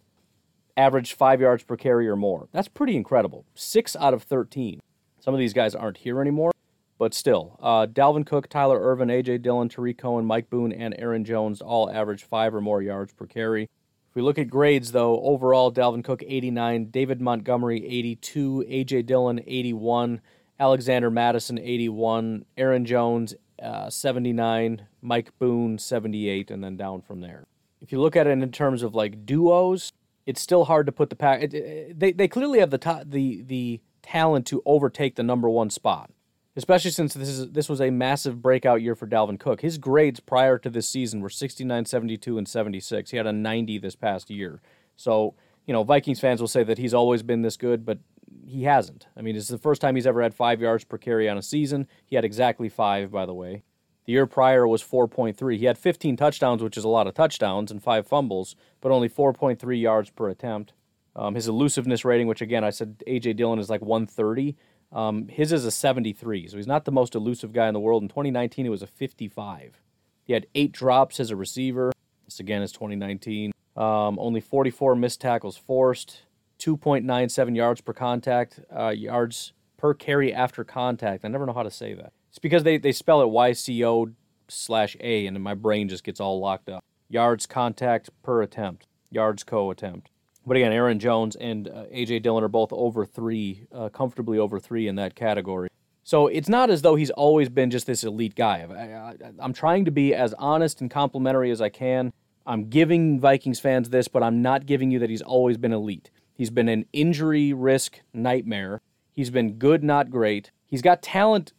[0.77, 2.49] averaged five yards per carry or more.
[2.53, 3.45] That's pretty incredible.
[3.55, 4.81] Six out of 13.
[5.21, 6.53] Some of these guys aren't here anymore,
[6.99, 7.59] but still.
[7.63, 9.39] Uh, Dalvin Cook, Tyler Ervin, A.J.
[9.39, 13.27] Dillon, Tarik Cohen, Mike Boone, and Aaron Jones all averaged five or more yards per
[13.27, 13.71] carry.
[14.15, 19.03] If we look at grades, though, overall, Dalvin Cook 89, David Montgomery 82, A.J.
[19.03, 20.21] Dillon 81,
[20.61, 27.49] Alexander Mattison 81, Aaron Jones uh, 79, Mike Boone 78, and then down from there.
[27.81, 29.93] If you look at it in terms of like duos,
[30.27, 31.43] it's still hard to put the pack.
[31.43, 35.51] It, it, they they clearly have the top, the the talent to overtake the number
[35.51, 36.09] one spot,
[36.57, 39.61] especially since this is this was a massive breakout year for Dalvin Cook.
[39.61, 43.11] His grades prior to this season were 69, 72, and 76.
[43.11, 44.61] He had a 90 this past year.
[44.97, 45.35] So
[45.67, 47.99] you know Vikings fans will say that he's always been this good, but
[48.47, 49.07] he hasn't.
[49.17, 51.43] I mean, it's the first time he's ever had five yards per carry on a
[51.43, 51.89] season.
[52.05, 53.63] He had exactly five, by the way.
[54.07, 55.57] The year prior was 4.3.
[55.57, 59.09] He had 15 touchdowns, which is a lot of touchdowns, and five fumbles, but only
[59.09, 60.75] 4.3 yards per attempt.
[61.17, 63.35] Um, his elusiveness rating, which again I said A.J.
[63.35, 64.57] Dillon is like 130.
[64.95, 68.03] Um, his is a 73, so he's not the most elusive guy in the world.
[68.03, 69.81] In 2019, it was a 55.
[70.23, 71.93] He had eight drops as a receiver.
[72.25, 73.53] This again is 2019.
[73.77, 76.23] Um, only 44 missed tackles forced.
[76.61, 81.25] 2.97 yards per contact, uh, yards per carry after contact.
[81.25, 82.13] I never know how to say that.
[82.31, 84.15] It's because they, they spell it YCO
[84.49, 86.83] slash A, and my brain just gets all locked up.
[87.09, 90.11] Yards contact per attempt, yards co attempt.
[90.47, 94.61] But again, Aaron Jones and uh, AJ Dillon are both over three, uh, comfortably over
[94.61, 95.69] three in that category.
[96.03, 98.67] So it's not as though he's always been just this elite guy.
[98.69, 102.13] I, am trying to be as honest and complimentary as I can.
[102.47, 106.11] I'm giving Vikings fans this, but I'm not giving you that he's always been elite.
[106.35, 108.83] He's been an injury risk nightmare.
[109.15, 110.51] He's been good, not great.
[110.67, 111.55] He's got talent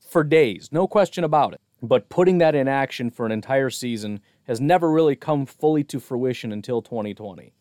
[0.00, 1.60] for days, no question about it.
[1.82, 6.00] But putting that in action for an entire season has never really come fully to
[6.00, 7.52] fruition until 2020.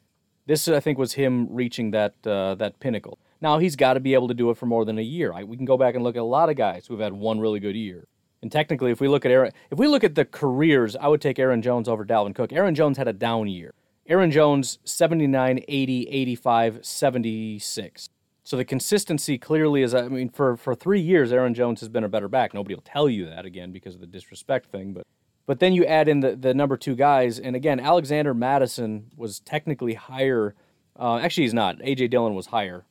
[0.45, 3.19] This, I think, was him reaching that uh, that pinnacle.
[3.41, 5.33] Now he's got to be able to do it for more than a year.
[5.33, 7.39] I, we can go back and look at a lot of guys who've had one
[7.39, 8.07] really good year.
[8.41, 11.21] And technically, if we look at Aaron, if we look at the careers, I would
[11.21, 12.51] take Aaron Jones over Dalvin Cook.
[12.51, 13.73] Aaron Jones had a down year.
[14.07, 18.09] Aaron Jones 79, 80, 85, 76.
[18.43, 22.03] So the consistency clearly is I mean for for 3 years Aaron Jones has been
[22.03, 22.53] a better back.
[22.53, 25.05] Nobody will tell you that again because of the disrespect thing, but
[25.51, 29.41] but then you add in the, the number two guys, and again, Alexander Mattison was
[29.41, 30.55] technically higher.
[30.97, 31.75] Uh, actually, he's not.
[31.83, 32.07] A.J.
[32.07, 32.85] Dillon was higher.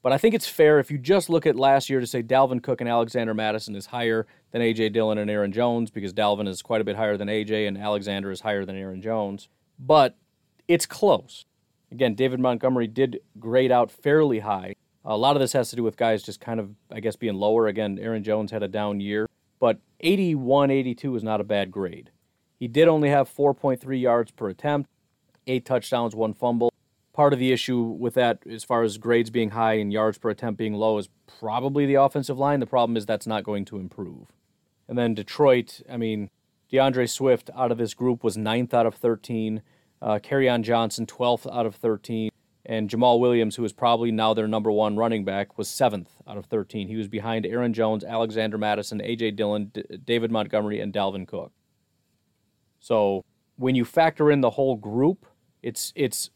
[0.00, 2.62] But I think it's fair if you just look at last year to say Dalvin
[2.62, 4.90] Cook and Alexander Mattison is higher than A.J.
[4.90, 7.66] Dillon and Aaron Jones because Dalvin is quite a bit higher than A.J.
[7.66, 9.48] and Alexander is higher than Aaron Jones.
[9.76, 10.16] But
[10.68, 11.46] it's close.
[11.90, 14.76] Again, David Montgomery did grade out fairly high.
[15.04, 17.34] A lot of this has to do with guys just kind of, I guess, being
[17.34, 17.66] lower.
[17.66, 19.26] Again, Aaron Jones had a down year,
[19.64, 22.10] but 81 82 is not a bad grade.
[22.60, 24.90] He did only have 4.3 yards per attempt,
[25.46, 26.70] eight touchdowns, one fumble.
[27.14, 30.28] Part of the issue with that, as far as grades being high and yards per
[30.28, 31.08] attempt being low, is
[31.40, 32.60] probably the offensive line.
[32.60, 34.26] The problem is that's not going to improve.
[34.86, 36.28] And then Detroit, I mean,
[36.70, 39.62] D'Andre Swift out of this group was ninth out of 13.
[40.02, 42.28] Uh, on Johnson, 12th out of 13.
[42.66, 46.38] And Jamaal Williams, who is probably now their number one running back, was 7th out
[46.38, 46.88] of 13.
[46.88, 49.32] He was behind Aaron Jones, Alexander Mattison, A.J.
[49.32, 51.52] Dillon, D- David Montgomery, and Dalvin Cook.
[52.80, 53.24] So
[53.56, 55.26] when you factor in the whole group,
[55.62, 56.30] it's it's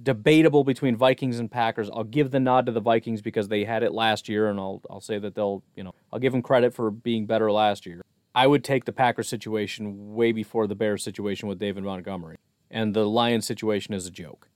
[0.00, 1.90] debatable between Vikings and Packers.
[1.90, 4.80] I'll give the nod to the Vikings because they had it last year, and I'll
[4.88, 8.02] I'll say that they'll you know I'll give them credit for being better last year.
[8.34, 12.36] I would take the Packers situation way before the Bears situation with David Montgomery
[12.70, 14.48] and the Lions situation is a joke.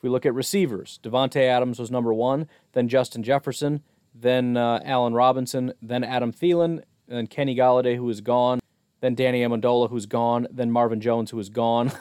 [0.00, 3.82] If we look at receivers, Davante Adams was number one, then Justin Jefferson,
[4.14, 8.60] then uh, Allen Robinson, then Adam Thielen, then Kenny Golladay, who is gone,
[9.02, 11.92] then Danny Amendola, who's gone, then Marvin Jones, who is gone,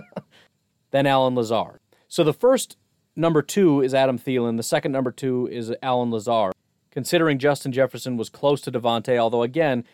[0.92, 1.80] then Allen Lazard.
[2.08, 2.78] So the first
[3.14, 4.56] number two is Adam Thielen.
[4.56, 6.54] The second number two is Allen Lazard.
[6.90, 9.84] Considering Justin Jefferson was close to Davante, although again,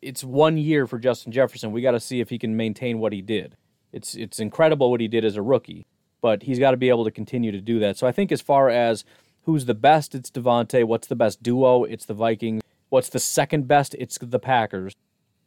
[0.00, 1.72] it's one year for Justin Jefferson.
[1.72, 3.56] We got to see if he can maintain what he did.
[3.92, 5.84] It's it's incredible what he did as a rookie,
[6.22, 7.98] but he's got to be able to continue to do that.
[7.98, 9.04] So I think as far as
[9.42, 10.84] who's the best, it's Davante.
[10.84, 11.84] What's the best duo?
[11.84, 12.62] It's the Vikings.
[12.88, 13.94] What's the second best?
[13.98, 14.94] It's the Packers.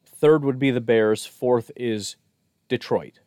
[0.06, 1.26] Third would be the Bears.
[1.26, 2.18] Fourth is
[2.68, 3.20] Detroit.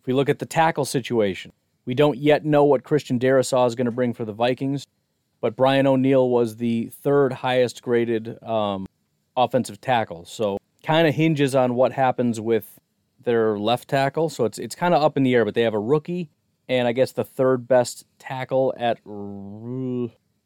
[0.00, 1.52] If we look at the tackle situation,
[1.84, 4.86] we don't yet know what Christian Darrisaw is going to bring for the Vikings,
[5.40, 8.86] but Brian O'Neill was the third highest graded um,
[9.36, 10.24] offensive tackle.
[10.24, 12.80] So kind of hinges on what happens with
[13.22, 15.44] their left tackle, so it's it's kind of up in the air.
[15.44, 16.30] But they have a rookie
[16.68, 18.98] and I guess the third best tackle at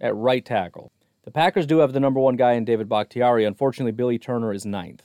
[0.01, 0.93] at right tackle.
[1.25, 3.45] The Packers do have the number one guy in David Bakhtiari.
[3.45, 5.03] Unfortunately, Billy Turner is ninth.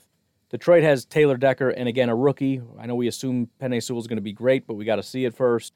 [0.49, 2.61] Detroit has Taylor Decker and again a rookie.
[2.79, 5.03] I know we assume Penei Sewell is going to be great, but we got to
[5.03, 5.73] see it first.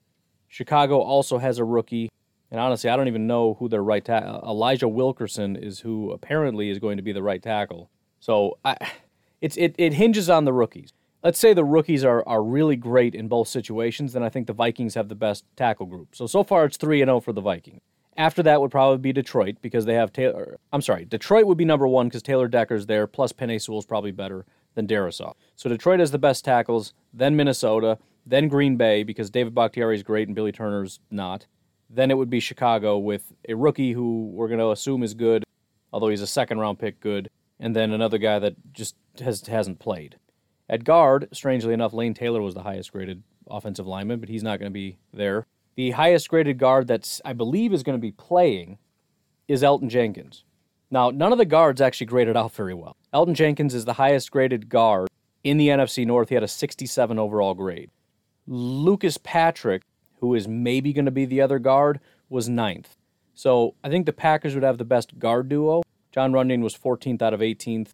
[0.48, 2.10] Chicago also has a rookie,
[2.50, 4.42] and honestly, I don't even know who their right tackle.
[4.44, 7.90] Uh, Elijah Wilkinson is who apparently is going to be the right tackle.
[8.20, 8.78] So I,
[9.42, 10.92] it's it, it hinges on the rookies.
[11.22, 14.54] Let's say the rookies are, are really great in both situations, then I think the
[14.54, 16.16] Vikings have the best tackle group.
[16.16, 17.82] So so far it's three and zero oh for the Vikings.
[18.16, 20.60] After that would probably be Detroit because they have Taylor.
[20.72, 23.06] I'm sorry, Detroit would be number one because Taylor Decker's there.
[23.06, 25.34] Plus Penei Sewell's probably better than Darrisaw.
[25.58, 30.04] So Detroit has the best tackles, then Minnesota, then Green Bay because David Bakhtiari is
[30.04, 31.48] great and Billy Turner's not.
[31.90, 35.44] Then it would be Chicago with a rookie who we're going to assume is good,
[35.92, 37.30] although he's a second round pick good,
[37.60, 40.18] and then another guy that just has hasn't played.
[40.70, 44.60] At guard, strangely enough, Lane Taylor was the highest graded offensive lineman, but he's not
[44.60, 45.48] going to be there.
[45.76, 48.78] The highest graded guard that's I believe is going to be playing
[49.48, 50.44] is Elgton Jenkins.
[50.92, 52.96] Now, none of the guards actually graded out very well.
[53.14, 55.08] Elgton Jenkins is the highest graded guard
[55.44, 56.30] in the NFC North.
[56.30, 57.90] He had a 67 overall grade.
[58.46, 59.84] Lucas Patrick,
[60.20, 62.98] who is maybe going to be the other guard, was ninth.
[63.34, 65.82] So I think the Packers would have the best guard duo.
[66.12, 67.94] Jon Runyan was 14th out of 18th.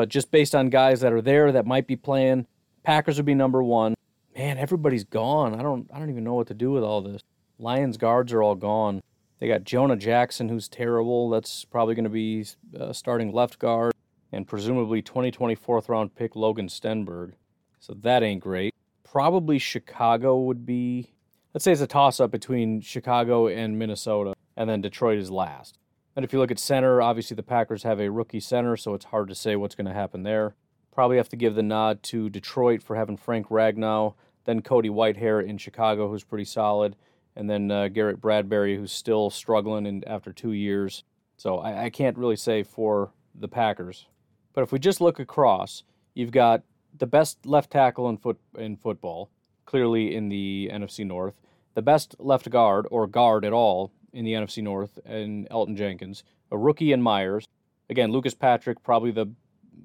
[0.00, 2.46] But just based on guys that are there that might be playing,
[2.84, 3.92] Packers would be number one.
[4.34, 5.52] Man, everybody's gone.
[5.54, 7.20] I don't I don't even know what to do with all this.
[7.58, 9.02] Lions guards are all gone.
[9.40, 11.28] They got Jonah Jackson, who's terrible.
[11.28, 12.46] That's probably going to be
[12.80, 13.92] uh, starting left guard,
[14.32, 17.32] and presumably 2020 fourth round pick Logan Stenberg.
[17.78, 18.74] So that ain't great.
[19.04, 21.12] Probably Chicago would be,
[21.52, 25.76] let's say it's a toss up between Chicago and Minnesota, and then Detroit is last.
[26.16, 29.06] And if you look at center, obviously the Packers have a rookie center, so it's
[29.06, 30.54] hard to say what's going to happen there.
[30.92, 35.46] Probably have to give the nod to Detroit for having Frank Ragnow, then Cody Whitehair
[35.46, 36.96] in Chicago, who's pretty solid
[37.36, 41.04] and then uh, Garrett Bradbury, who's still struggling and after two years.
[41.36, 44.06] So I, I can't really say for the Packers.
[44.52, 46.62] But if we just look across, you've got
[46.96, 49.30] the best left tackle in foot in football,
[49.64, 51.40] clearly in the NFC North.
[51.74, 56.24] The best left guard or guard at all in the NFC North, and Elgton Jenkins.
[56.50, 57.46] A rookie in Myers.
[57.88, 59.26] Again, Lucas Patrick, probably the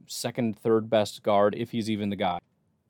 [0.07, 2.39] second, third best guard if he's even the guy.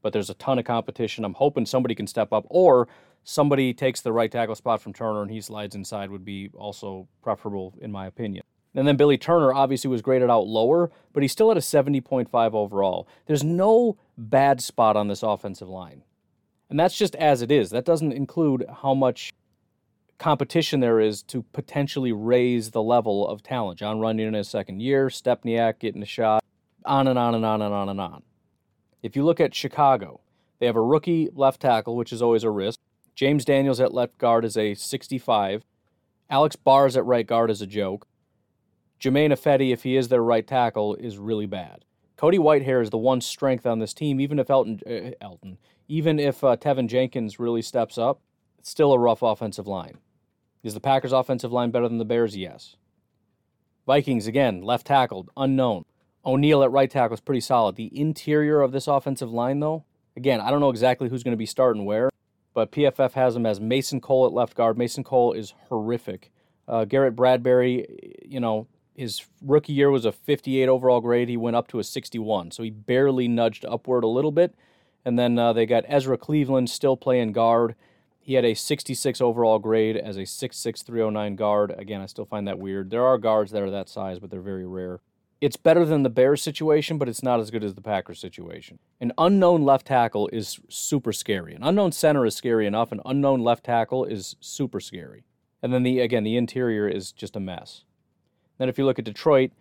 [0.02, 1.26] But there's a ton of competition.
[1.26, 2.88] I'm hoping somebody can step up, or
[3.26, 7.08] somebody takes the right tackle spot from Turner and he slides inside would be also
[7.22, 8.44] preferable in my opinion.
[8.76, 12.54] And then Billy Turner obviously was graded out lower, but he's still at a 70.5
[12.54, 13.08] overall.
[13.26, 16.04] There's no bad spot on this offensive line.
[16.70, 17.70] And that's just as it is.
[17.70, 19.32] That doesn't include how much
[20.18, 23.80] competition there is to potentially raise the level of talent.
[23.80, 26.44] Jon Runyan in his second year, Stepaniak getting a shot,
[26.86, 28.24] on and on and on and on and on.
[29.04, 30.22] If you look at Chicago,
[30.60, 32.80] they have a rookie left tackle, which is always a risk.
[33.14, 35.64] James Daniels at left guard is a 65.
[36.30, 38.08] Alex Bars at right guard is a joke.
[39.00, 41.86] Germain Ifedi, if he is their right tackle, is really bad.
[42.18, 46.20] Cody Whitehair is the one strength on this team, even if Elton, uh, Elton even
[46.20, 48.22] if uh, Teven Jenkins really steps up,
[48.58, 50.00] it's still a rough offensive line.
[50.66, 52.36] Is the Packers' offensive line better than the Bears?
[52.36, 52.76] Yes.
[53.86, 55.86] Vikings, again, left tackled, unknown.
[56.26, 57.76] O'Neill at right tackle is pretty solid.
[57.76, 59.86] The interior of this offensive line, though,
[60.18, 62.10] again, I don't know exactly who's going to be starting where
[62.56, 64.78] but PFF has him as Mason Cole at left guard.
[64.78, 66.32] Mason Cole is horrific.
[66.68, 71.28] Uh, Garrett Bradbury, you know, his rookie year was a 58 overall grade.
[71.28, 74.56] He went up to a 61, so he barely nudged upward a little bit.
[75.04, 77.76] And then uh, they got Ezra Cleveland still playing guard.
[78.26, 81.74] He had a 66 overall grade as a 6'6", 309 guard.
[81.78, 82.90] Again, I still find that weird.
[82.90, 85.00] There are guards that are that size, but they're very rare
[85.42, 88.80] it's better than the Bears situation, but it's not as good as the Packers situation.
[89.02, 91.54] An unknown left tackle is super scary.
[91.54, 92.92] An unknown center is scary enough.
[92.92, 95.24] An unknown left tackle is super scary.
[95.62, 97.84] And then the again, the interior is just a mess.
[98.58, 99.52] Then if you look at Detroit,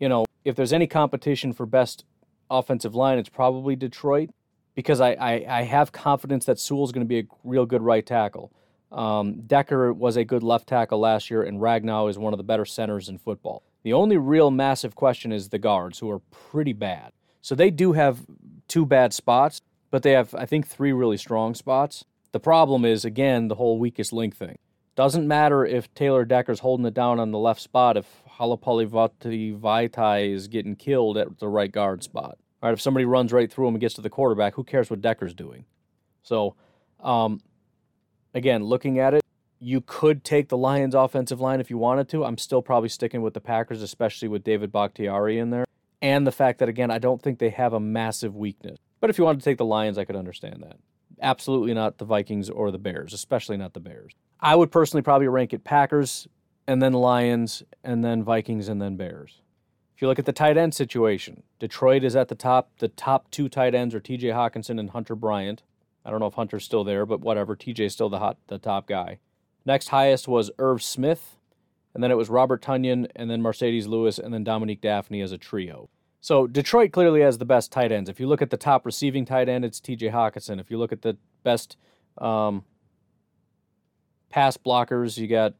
[0.00, 2.04] you know, if there's any competition for best
[2.50, 4.30] offensive line, it's probably Detroit
[4.78, 8.06] because I, I, I have confidence that Sewell's going to be a real good right
[8.06, 8.52] tackle.
[8.92, 12.44] Um, Decker was a good left tackle last year, and Ragnow is one of the
[12.44, 13.64] better centers in football.
[13.82, 17.10] The only real massive question is the guards, who are pretty bad.
[17.42, 18.24] So they do have
[18.68, 22.04] two bad spots, but they have, I think, three really strong spots.
[22.30, 24.58] The problem is, again, the whole weakest link thing.
[24.94, 28.06] Doesn't matter if Taylor Decker's holding it down on the left spot if
[28.38, 32.38] Halapoulivaati Vaitai is getting killed at the right guard spot.
[32.62, 35.00] Right, if somebody runs right through him and gets to the quarterback, who cares what
[35.00, 35.64] Decker's doing?
[36.22, 36.56] So,
[37.00, 37.40] um,
[38.34, 39.22] again, looking at it,
[39.60, 42.24] you could take the Lions offensive line if you wanted to.
[42.24, 45.64] I'm still probably sticking with the Packers, especially with David Bakhtiari in there.
[46.02, 48.78] And the fact that, again, I don't think they have a massive weakness.
[49.00, 50.76] But if you wanted to take the Lions, I could understand that.
[51.20, 54.12] Absolutely not the Vikings or the Bears, especially not the Bears.
[54.40, 56.28] I would personally probably rank it Packers,
[56.66, 59.40] and then Lions, and then Vikings, and then Bears.
[59.98, 62.70] If you look at the tight end situation, Detroit is at the top.
[62.78, 64.28] The top two tight ends are T.J.
[64.28, 65.64] Hockenson and Hunter Bryant.
[66.04, 67.56] I don't know if Hunter's still there, but whatever.
[67.56, 69.18] TJ's still the hot, the top guy.
[69.66, 71.38] Next highest was Irv Smith,
[71.94, 75.32] and then it was Robert Tonyan, and then Marcedes Lewis, and then Dominique Dafney as
[75.32, 75.88] a trio.
[76.20, 78.08] So Detroit clearly has the best tight ends.
[78.08, 80.10] If you look at the top receiving tight end, it's T.J.
[80.10, 80.60] Hockenson.
[80.60, 81.76] If you look at the best
[82.18, 82.62] um,
[84.30, 85.54] pass blockers, you got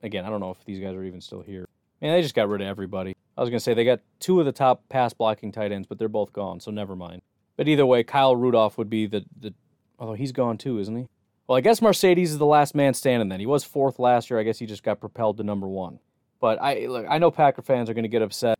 [0.00, 0.24] again.
[0.24, 1.66] I don't know if these guys are even still here.
[2.00, 3.14] Man, they just got rid of everybody.
[3.36, 5.98] I was gonna say they got two of the top pass blocking tight ends, but
[5.98, 7.22] they're both gone, so never mind.
[7.56, 9.54] But either way, Kyle Rudolph would be the the.
[9.98, 11.06] Although he's gone too, isn't he?
[11.46, 13.28] Well, I guess Marcedes is the last man standing.
[13.28, 14.38] Then he was fourth last year.
[14.38, 15.98] I guess he just got propelled to number one.
[16.40, 18.58] But I look, I know Packer fans are going to get upset.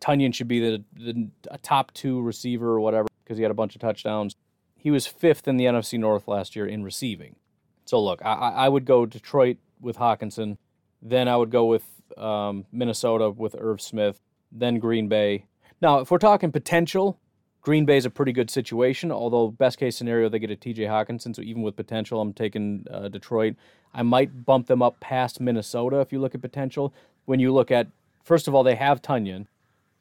[0.00, 3.54] Tonyan should be the, the a top two receiver or whatever because he had a
[3.54, 4.36] bunch of touchdowns.
[4.76, 7.36] He was fifth in the NFC North last year in receiving.
[7.84, 10.58] So look, I, I would go Detroit with Hockenson.
[11.02, 14.20] then I would go with um, Minnesota with Irv Smith,
[14.52, 15.46] then Green Bay.
[15.80, 17.18] Now, if we're talking potential,
[17.60, 20.86] Green Bay is a pretty good situation, although best case scenario they get a TJ
[20.88, 21.34] Hockenson.
[21.34, 23.56] So even with potential, I'm taking uh, Detroit.
[23.92, 26.94] I might bump them up past Minnesota if you look at potential.
[27.24, 27.88] When you look at
[28.22, 29.46] first of all, they have Tonyan.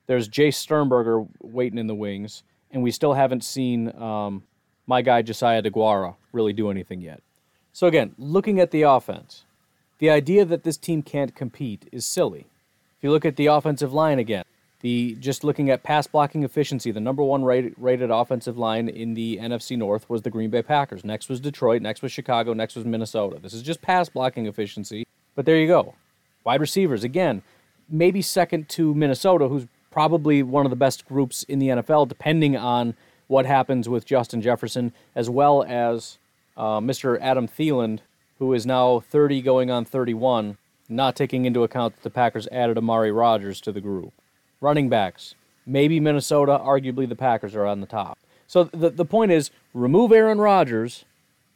[0.05, 4.43] There's Jace Sternberger waiting in the wings, and we still haven't seen um,
[4.85, 7.23] my guy Josiah Deguara really do anything yet.
[7.73, 9.44] So again, looking at the offense,
[9.99, 12.47] the idea that this team can't compete is silly.
[12.97, 14.43] If you look at the offensive line again,
[14.81, 19.13] the just looking at pass blocking efficiency, the number one rated, rated offensive line in
[19.13, 21.03] the NFC North was the Green Bay Packers.
[21.03, 21.81] Next was Detroit.
[21.81, 22.53] Next was Chicago.
[22.53, 23.39] Next was Minnesota.
[23.41, 25.07] This is just pass blocking efficiency.
[25.33, 25.95] But there you go.
[26.43, 27.41] Wide receivers again,
[27.89, 32.55] maybe second to Minnesota, who's probably one of the best groups in the NFL, depending
[32.55, 32.95] on
[33.27, 36.19] what happens with Justin Jefferson, as well as
[36.57, 37.17] uh, Mr.
[37.21, 37.99] Adam Thielen,
[38.39, 40.57] who is now 30 going on 31,
[40.89, 44.13] not taking into account that the Packers added Amari Rodgers to the group
[44.61, 45.35] running backs.
[45.65, 48.17] Maybe Minnesota, arguably the Packers are on the top.
[48.47, 51.05] So the, the point is remove Aaron Rodgers,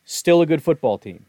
[0.05, 1.25] still a good football team.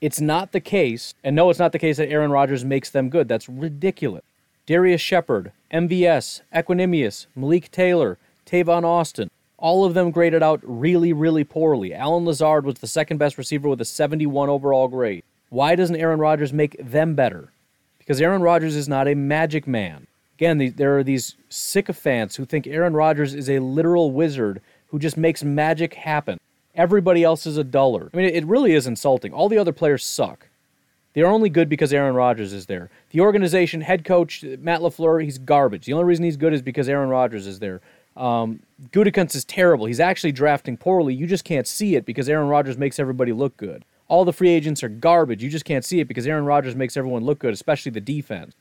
[0.00, 3.08] It's not the case, and no, it's not the case that Aaron Rodgers makes them
[3.08, 3.28] good.
[3.28, 4.22] That's ridiculous.
[4.66, 9.30] Darrius Shepherd, MVS, Equanimeous, Malik Taylor, Tavon Austin,
[9.64, 11.94] all of them graded out really, really poorly.
[11.94, 15.24] Allen Lazard was the second best receiver with a 71 overall grade.
[15.48, 17.50] Why doesn't Aaron Rodgers make them better?
[17.96, 20.06] Because Aaron Rodgers is not a magic man.
[20.36, 24.98] Again, the, there are these sycophants who think Aaron Rodgers is a literal wizard who
[24.98, 26.38] just makes magic happen.
[26.74, 28.10] Everybody else is a dullard.
[28.12, 29.32] I mean, it really is insulting.
[29.32, 30.46] All the other players suck.
[31.14, 32.90] They're only good because Aaron Rodgers is there.
[33.12, 35.86] The organization, head coach Matt LaFleur, he's garbage.
[35.86, 37.80] The only reason he's good is because Aaron Rodgers is there.
[38.16, 38.60] Um,
[38.90, 39.86] Gutekunst is terrible.
[39.86, 41.14] He's actually drafting poorly.
[41.14, 43.84] You just can't see it because Aaron Rodgers makes everybody look good.
[44.08, 45.42] All the free agents are garbage.
[45.42, 48.54] You just can't see it because Aaron Rodgers makes everyone look good, especially the defense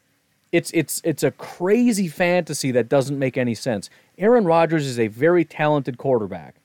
[0.54, 3.90] it's it's it's a crazy fantasy that doesn't make any sense.
[4.18, 6.56] Aaron Rodgers is a very talented quarterback.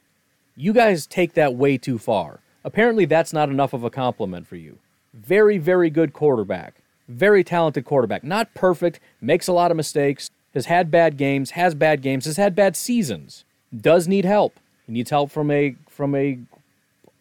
[0.55, 2.41] You guys take that way too far.
[2.65, 4.79] Apparently that's not enough of a compliment for you.
[5.15, 6.75] Very very good quarterback.
[7.09, 8.23] Very talented quarterback.
[8.23, 12.37] Not perfect, makes a lot of mistakes, has had bad games, has bad games, has
[12.37, 13.45] had bad seasons.
[13.77, 14.59] Does need help.
[14.87, 16.39] He needs help from a from a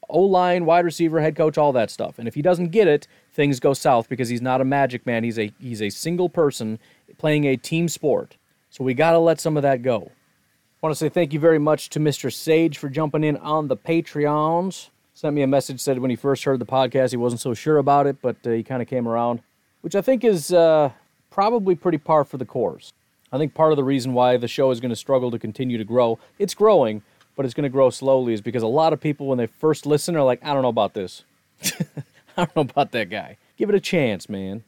[0.09, 2.17] O line, wide receiver, head coach, all that stuff.
[2.17, 5.23] And if he doesn't get it, things go south because he's not a magic man.
[5.23, 6.79] He's a he's a single person
[7.17, 8.37] playing a team sport.
[8.69, 10.11] So we got to let some of that go.
[10.11, 12.31] I want to say thank you very much to Mr.
[12.31, 14.89] Sage for jumping in on the Patreons.
[15.13, 17.79] Sent me a message said when he first heard the podcast he wasn't so sure
[17.79, 19.41] about it, but uh, he kind of came around,
[19.81, 20.91] which I think is uh,
[21.31, 22.93] probably pretty par for the course.
[23.31, 25.77] I think part of the reason why the show is going to struggle to continue
[25.77, 27.01] to grow, it's growing,
[27.35, 29.85] but it's going to grow slowly is because a lot of people, when they first
[29.85, 31.23] listen, are like, I don't know about this.
[31.63, 31.71] I
[32.37, 33.37] don't know about that guy.
[33.57, 34.63] Give it a chance, man.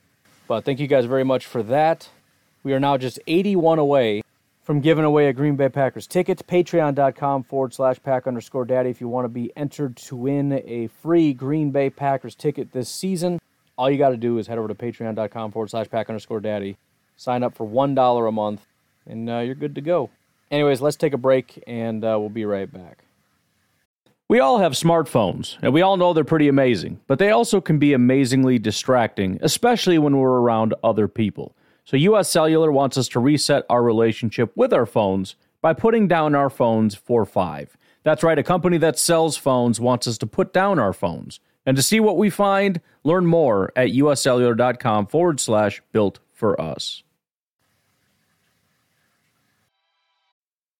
[0.48, 2.10] But thank you guys very much for that.
[2.64, 4.24] We are now just 81 away
[4.64, 6.46] from giving away a Green Bay Packers ticket.
[6.48, 10.88] Patreon.com forward slash pack underscore daddy if you want to be entered to win a
[11.02, 13.40] free Green Bay Packers ticket this season.
[13.78, 16.78] All you got to do is head over to patreon.com forward slash pack underscore daddy.
[17.20, 18.66] Sign up for $1 a month,
[19.06, 20.10] and uh, you're good to go.
[20.50, 23.04] Anyways, let's take a break and uh, we'll be right back.
[24.30, 27.78] We all have smartphones, and we all know they're pretty amazing, but they also can
[27.78, 31.54] be amazingly distracting, especially when we're around other people.
[31.84, 36.36] So, US Cellular wants us to reset our relationship with our phones by putting down
[36.36, 37.76] our phones for five.
[38.04, 41.42] That's right, a company that sells phones wants us to put down our phones.
[41.66, 47.04] And to see what we find, learn more at uscellular.com forward slash built for us.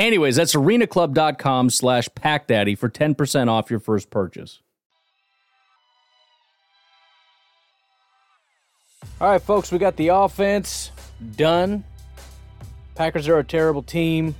[0.00, 4.60] Anyways, that's arenaclub.com slash packdaddy for 10% off your first purchase.
[9.20, 10.90] All right, folks, we got the offense
[11.36, 11.84] done.
[12.94, 14.34] Packers are a terrible team.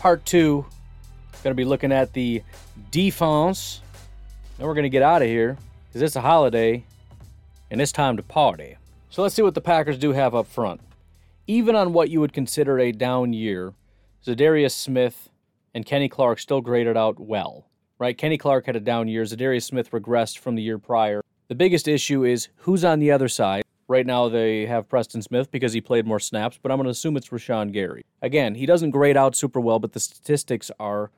[0.00, 0.66] Part two.
[1.44, 2.42] Going to be looking at the
[2.90, 3.82] defense.
[4.58, 5.56] Then we're going to get out of here
[5.86, 6.84] because it's a holiday
[7.70, 8.78] and it's time to party.
[9.10, 10.80] So let's see what the Packers do have up front.
[11.46, 13.74] Even on what you would consider a down year,
[14.24, 15.28] Za'Darius Smith
[15.74, 17.66] and Kenny Clark still graded out well,
[17.98, 18.16] right?
[18.16, 19.22] Kenny Clark had a down year.
[19.22, 21.20] Za'Darius Smith regressed from the year prior.
[21.48, 23.64] The biggest issue is who's on the other side.
[23.86, 26.90] Right now, they have Preston Smith because he played more snaps, but I'm going to
[26.90, 28.06] assume it's Rashan Gary.
[28.22, 31.10] Again, he doesn't grade out super well, but the statistics are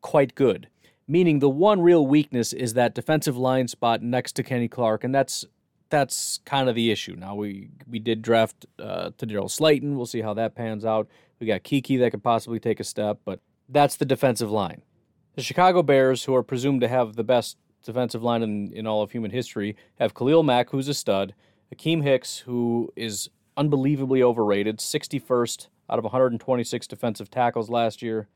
[0.00, 0.68] quite good.
[1.06, 5.14] Meaning, the one real weakness is that defensive line spot next to Kenny Clark, and
[5.14, 5.44] that's
[5.90, 7.14] that's kind of the issue.
[7.16, 9.94] Now we we did draft uh, Tedarrell Slaton.
[9.94, 11.06] We'll see how that pans out.
[11.40, 14.82] We got Keke that could possibly take a step, but that's the defensive line.
[15.34, 19.02] The Chicago Bears, who are presumed to have the best defensive line in, in all
[19.02, 21.34] of human history, have Khalil Mack, who's a stud.
[21.74, 28.28] Akiem Hicks, who is unbelievably overrated, 61st out of 126 defensive tackles last year.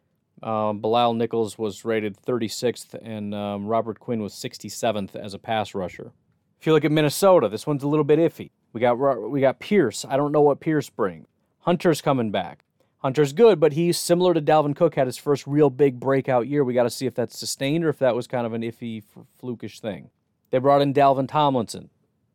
[0.42, 5.74] Um, Bilal Nichols was rated 36th, and um, Robert Quinn was 67th as a pass
[5.74, 6.12] rusher.
[6.60, 8.50] If you look at Minnesota, this one's a little bit iffy.
[8.72, 10.04] We got we got Pierce.
[10.08, 11.26] I don't know what Pierce brings.
[11.60, 12.64] Hunter's coming back.
[13.00, 14.94] Hunter's good, but he's similar to Dalvin Cook.
[14.94, 16.62] Had his first real big breakout year.
[16.62, 19.02] We got to see if that's sustained or if that was kind of an iffy,
[19.42, 20.10] flukish thing.
[20.50, 21.88] They brought in Dalvin Tomlinson.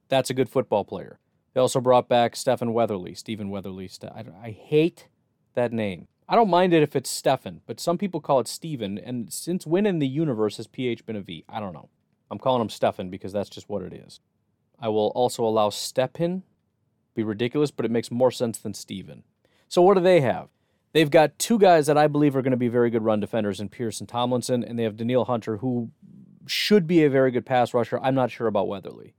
[0.10, 1.20] That's a good football player.
[1.54, 3.90] They also brought back Stephen Weatherly, Stephen Weatherly.
[4.04, 5.08] I, I hate
[5.54, 6.08] that name.
[6.28, 8.98] I don't mind it if it's Stefan, but some people call it Stephen.
[8.98, 11.46] and since when in the universe has PH been a V?
[11.48, 11.90] I don't know.
[12.32, 14.20] I'm calling him Stefan because that's just what it is.
[14.80, 16.44] I will also allow Stepin.
[17.14, 19.24] Be ridiculous, but it makes more sense than Stephen.
[19.70, 20.50] So what do they have?
[20.96, 23.60] They've got two guys that I believe are going to be very good run defenders
[23.60, 25.92] in Pierce and Tomlinson, and they have Danielle Hunter, who
[26.48, 28.00] should be a very good pass rusher.
[28.02, 29.14] I'm not sure about Weatherly.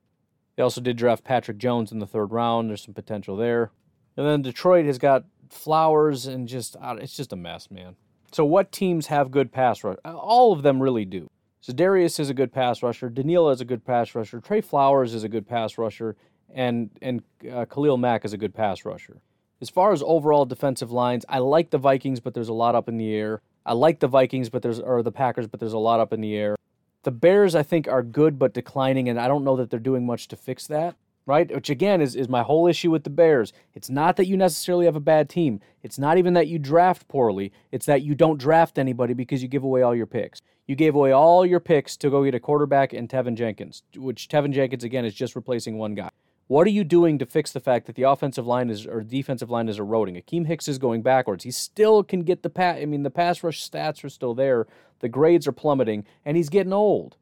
[0.57, 2.71] They also did draft Patrick Jones in the third round.
[2.71, 3.73] There's some potential there.
[4.17, 7.97] And then Detroit has got Flowers and just uh, it's just a mess, man.
[8.33, 9.99] So what teams have good pass rush?
[10.03, 11.29] All of them really do.
[11.61, 13.11] So Darius is a good pass rusher.
[13.11, 14.41] Danielle is a good pass rusher.
[14.41, 16.17] Trey Flowers is a good pass rusher,
[16.55, 17.23] and and
[17.53, 19.21] uh, Khalil Mack is a good pass rusher.
[19.59, 22.91] As far as overall defensive lines, I like the Vikings, but there's a lot up
[22.91, 23.41] in the air.
[23.65, 26.21] I like the Vikings, but there's or the Packers, but there's a lot up in
[26.21, 26.57] the air.
[27.05, 30.05] The Bears, I think, are good but declining, and I don't know that they're doing
[30.05, 30.95] much to fix that,
[31.25, 31.53] right?
[31.55, 33.55] Which, again, is, is my whole issue with the Bears.
[33.73, 35.61] It's not that you necessarily have a bad team.
[35.83, 37.51] It's not even that you draft poorly.
[37.73, 40.43] It's that you don't draft anybody because you give away all your picks.
[40.67, 44.29] You gave away all your picks to go get a quarterback and Tevin Jenkins, which
[44.29, 46.11] Tevin Jenkins, again, is just replacing one guy.
[46.49, 49.51] What are you doing to fix the fact that the offensive line is or defensive
[49.51, 50.15] line is eroding?
[50.15, 51.43] Akiem Hicks is going backwards.
[51.43, 52.79] He still can get the pass.
[52.81, 54.67] I mean, the pass rush stats are still there.
[55.01, 57.17] The grades are plummeting, and he's getting old.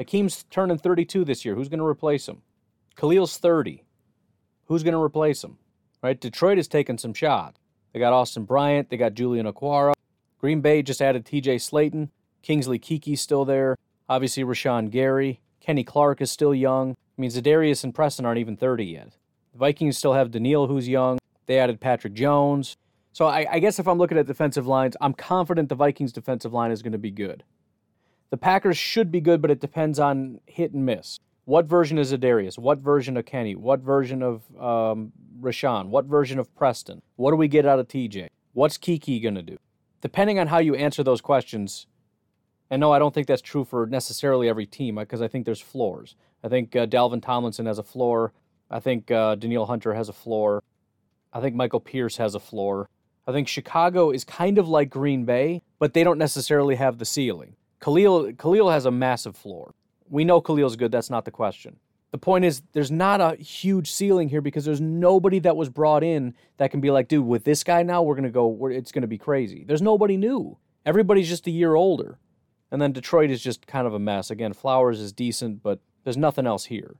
[0.00, 1.54] Akiem's turning 32 this year.
[1.54, 2.42] Who's going to replace him?
[2.96, 3.84] Khalil's 30.
[4.66, 5.58] Who's going to replace him?
[6.02, 6.20] Right?
[6.20, 7.60] Detroit has taken some shots.
[7.92, 8.90] They got Austin Bryant.
[8.90, 9.92] They got Julian Okwara.
[10.38, 11.56] Green Bay just added T.J.
[11.56, 12.08] Slaton.
[12.42, 13.76] Kingsley Keke's still there.
[14.08, 15.40] Obviously, Rashan Gary.
[15.60, 16.96] Kenny Clark is still young.
[17.16, 19.16] I mean, Za'Darius and Preston aren't even 30 yet.
[19.52, 21.18] The Vikings still have Danielle, who's young.
[21.46, 22.76] They added Patrick Jones.
[23.12, 26.52] So I, I, guess if I'm looking at defensive lines, I'm confident the Vikings' defensive
[26.52, 27.44] line is going to be good.
[28.30, 31.20] The Packers should be good, but it depends on hit and miss.
[31.44, 32.58] What version is Za'Darius?
[32.58, 33.54] What version of Kenny?
[33.54, 35.86] What version of um, Rashan?
[35.86, 37.02] What version of Preston?
[37.14, 38.28] What do we get out of TJ?
[38.54, 39.58] What's Keke going to do?
[40.00, 41.86] Depending on how you answer those questions,
[42.70, 45.60] and no, I don't think that's true for necessarily every team because I think there's
[45.60, 46.16] floors.
[46.44, 48.34] I think uh, Dalvin Tomlinson has a floor.
[48.70, 50.62] I think uh, Danielle Hunter has a floor.
[51.32, 52.90] I think Michael Pierce has a floor.
[53.26, 57.06] I think Chicago is kind of like Green Bay, but they don't necessarily have the
[57.06, 57.56] ceiling.
[57.80, 59.74] Khalil Khalil has a massive floor.
[60.10, 61.78] We know Khalil's good, that's not the question.
[62.10, 66.04] The point is, there's not a huge ceiling here because there's nobody that was brought
[66.04, 68.92] in that can be like, dude, with this guy now, we're going to go, it's
[68.92, 69.64] going to be crazy.
[69.66, 70.58] There's nobody new.
[70.86, 72.18] Everybody's just a year older.
[72.70, 74.30] And then Detroit is just kind of a mess.
[74.30, 76.94] Again, Flowers is decent, but there's nothing else here.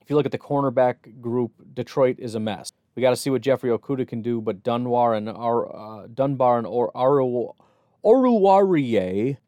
[0.00, 2.72] If you look at the cornerback group, Detroit is a mess.
[2.94, 6.66] We got to see what Jeffrey Okudah can do, but Dunbar and uh, Dunbar and
[6.66, 6.92] or
[8.04, 9.38] Oruwariye,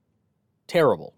[0.67, 1.15] terrible.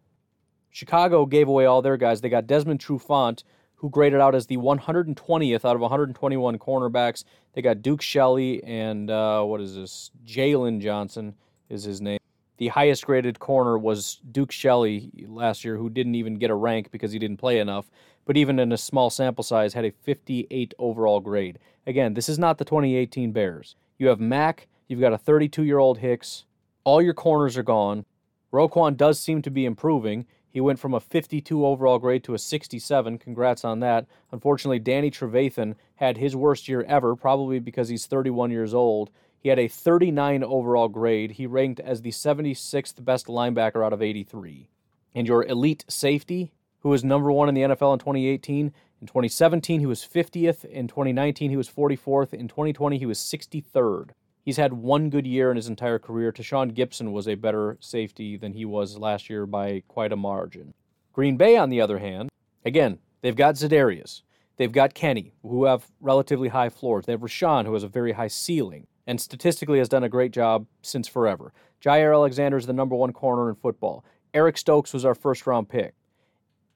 [0.71, 2.21] Chicago gave away all their guys.
[2.21, 3.43] They got Desmond Trufant,
[3.77, 7.25] who graded out as the 120th out of 121 cornerbacks.
[7.55, 10.11] They got Duke Shelley and uh, what is this?
[10.27, 11.35] Jaylon Johnson
[11.69, 12.19] is his name.
[12.59, 16.91] The highest graded corner was Duke Shelley last year, who didn't even get a rank
[16.91, 17.89] because he didn't play enough,
[18.25, 21.61] but even in a small sample size, had a 58 overall grade.
[21.87, 23.77] Again, this is not the 2018 Bears.
[23.97, 26.45] You have Mack, you've got a 32 year old Hicks,
[26.83, 28.05] all your corners are gone.
[28.53, 30.27] Roquan does seem to be improving.
[30.51, 33.19] He went from a 52 overall grade to a 67.
[33.19, 34.07] Congrats on that.
[34.33, 39.11] Unfortunately, Danny Trevathan had his worst year ever, probably because he's 31 years old.
[39.41, 41.33] He had a 39 overall grade.
[41.33, 44.69] He ranked as the 76th best linebacker out of 83.
[45.15, 49.81] And your elite safety, who was number one in the NFL in 2018, in 2017
[49.81, 50.65] he was 50th.
[50.65, 52.35] In 2019 he was 44th.
[52.35, 54.11] In 2020 he was 63rd.
[54.45, 56.33] He's had one good year in his entire career.
[56.33, 60.75] Tashaun Gipson was a better safety than he was last year by quite a margin.
[61.13, 62.31] Green Bay, on the other hand,
[62.65, 64.23] again, they've got Za'Darius.
[64.57, 67.07] They've got Kenny, who have relatively high floors.
[67.07, 70.31] They have Rashan, who has a very high ceiling and statistically has done a great
[70.31, 71.53] job since forever.
[71.83, 74.05] Jaire Alexander is the number one corner in football.
[74.35, 75.95] Eric Stokes was our first round pick.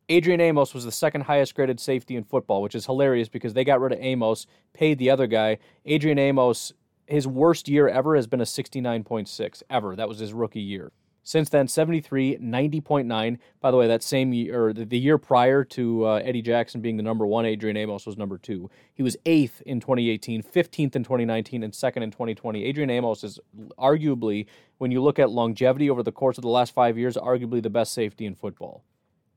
[0.08, 3.64] Adrian Amos was the second highest graded safety in football, which is hilarious because they
[3.64, 5.58] got rid of Amos, paid the other guy.
[5.84, 6.72] Adrian Amos
[7.06, 9.94] his worst year ever has been a 69.6 ever.
[9.94, 10.92] That was his rookie year.
[11.24, 13.38] Since then, 73, 90.9.
[13.60, 16.96] By the way, that same year, or the, year prior to uh, Eddie Jackson being
[16.96, 18.70] the number one, Adrian Amos was number two.
[18.92, 22.64] He was eighth in 2018, 15th in 2019, and second in 2020.
[22.64, 23.38] Adrian Amos is
[23.78, 24.46] arguably,
[24.78, 27.70] when you look at longevity over the course of the last five years, arguably the
[27.70, 28.82] best safety in football.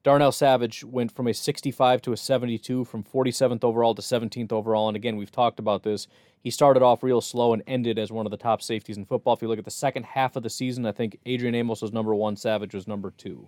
[0.06, 4.88] Darnell Savage went from a 65 to a 72, from 47th overall to 17th overall.
[4.88, 6.08] And again, we've talked about this.
[6.40, 9.34] He started off real slow and ended as one of the top safeties in football.
[9.34, 11.92] If you look at the second half of the season, I think Adrian Amos was
[11.92, 13.48] number one, Savage was number two.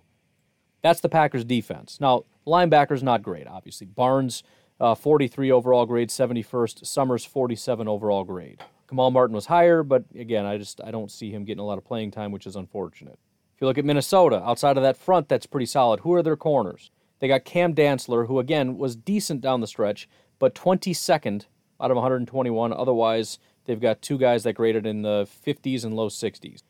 [0.82, 2.00] That's the Packers' defense.
[2.00, 3.86] Now, linebackers not great, obviously.
[3.86, 4.42] Barnes,
[4.80, 6.84] uh, 43 overall grade, 71st.
[6.84, 8.64] Summers, 47 overall grade.
[8.88, 11.78] Kamal Martin was higher, but again, I just I don't see him getting a lot
[11.78, 13.20] of playing time, which is unfortunate.
[13.58, 15.98] If you look at Minnesota, outside of that front, that's pretty solid.
[16.00, 16.92] Who are their corners?
[17.18, 21.46] They got Cam Dantzler, who again was decent down the stretch, but 22nd
[21.80, 22.72] out of 121.
[22.72, 26.62] Otherwise, they've got two guys that graded in the 50s and low 60s.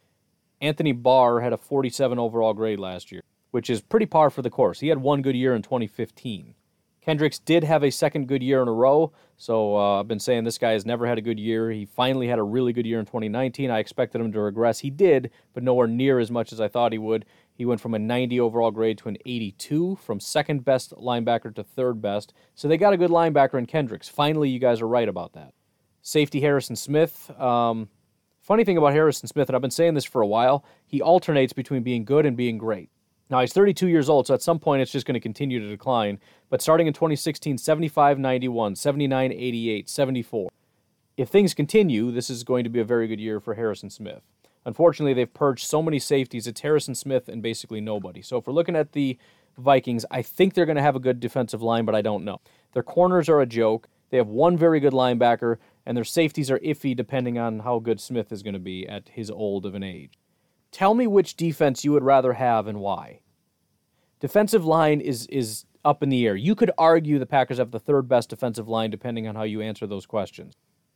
[0.62, 3.20] Anthony Barr had a 47 overall grade last year,
[3.50, 4.80] which is pretty par for the course.
[4.80, 6.54] He had one good year in 2015.
[7.00, 10.44] Kendricks did have a second good year in a row, so uh, I've been saying
[10.44, 11.70] this guy has never had a good year.
[11.70, 13.70] He finally had a really good year in 2019.
[13.70, 14.80] I expected him to regress.
[14.80, 17.24] He did, but nowhere near as much as I thought he would.
[17.54, 21.62] He went from a 90 overall grade to an 82, from second best linebacker to
[21.62, 22.34] third best.
[22.54, 24.08] So they got a good linebacker in Kendricks.
[24.08, 25.54] Finally, you guys are right about that.
[26.02, 27.30] Safety Harrison Smith.
[27.40, 27.88] Um,
[28.40, 31.52] funny thing about Harrison Smith, and I've been saying this for a while, he alternates
[31.52, 32.90] between being good and being great.
[33.30, 35.68] Now, he's 32 years old, so at some point it's just going to continue to
[35.68, 36.18] decline.
[36.50, 40.50] But starting in 2016, 75 91, 79 88, 74.
[41.16, 44.22] If things continue, this is going to be a very good year for Harrison Smith.
[44.64, 46.46] Unfortunately, they've purged so many safeties.
[46.46, 48.22] It's Harrison Smith and basically nobody.
[48.22, 49.18] So if we're looking at the
[49.56, 52.40] Vikings, I think they're going to have a good defensive line, but I don't know.
[52.72, 53.88] Their corners are a joke.
[54.10, 58.00] They have one very good linebacker, and their safeties are iffy depending on how good
[58.00, 60.18] Smith is going to be at his old of an age.
[60.70, 63.20] Tell me which defense you would rather have and why.
[64.20, 66.36] Defensive line is is up in the air.
[66.36, 69.60] You could argue the Packers have the third best defensive line depending on how you
[69.60, 70.54] answer those questions.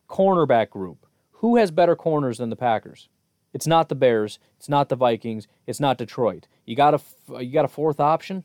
[0.09, 1.07] Cornerback group.
[1.37, 3.09] Who has better corners than the Packers?
[3.53, 6.47] It's not the Bears, it's not the Vikings, it's not Detroit.
[6.65, 8.45] You got a you got a fourth option?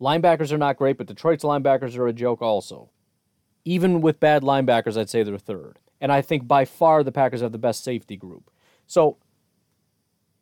[0.00, 2.90] Linebackers are not great, but Detroit's linebackers are a joke also.
[3.64, 5.78] Even with bad linebackers, I'd say they're third.
[6.00, 8.50] And I think by far the Packers have the best safety group.
[8.86, 9.18] So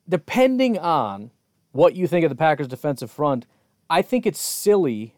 [0.08, 1.32] depending on
[1.72, 3.46] what you think of the Packers' defensive front,
[3.90, 5.14] I think it's silly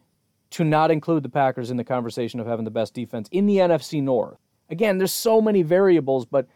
[0.51, 3.57] to not include the Packers in the conversation of having the best defense in the
[3.57, 4.37] NFC North.
[4.69, 6.47] Again, there's so many variables, but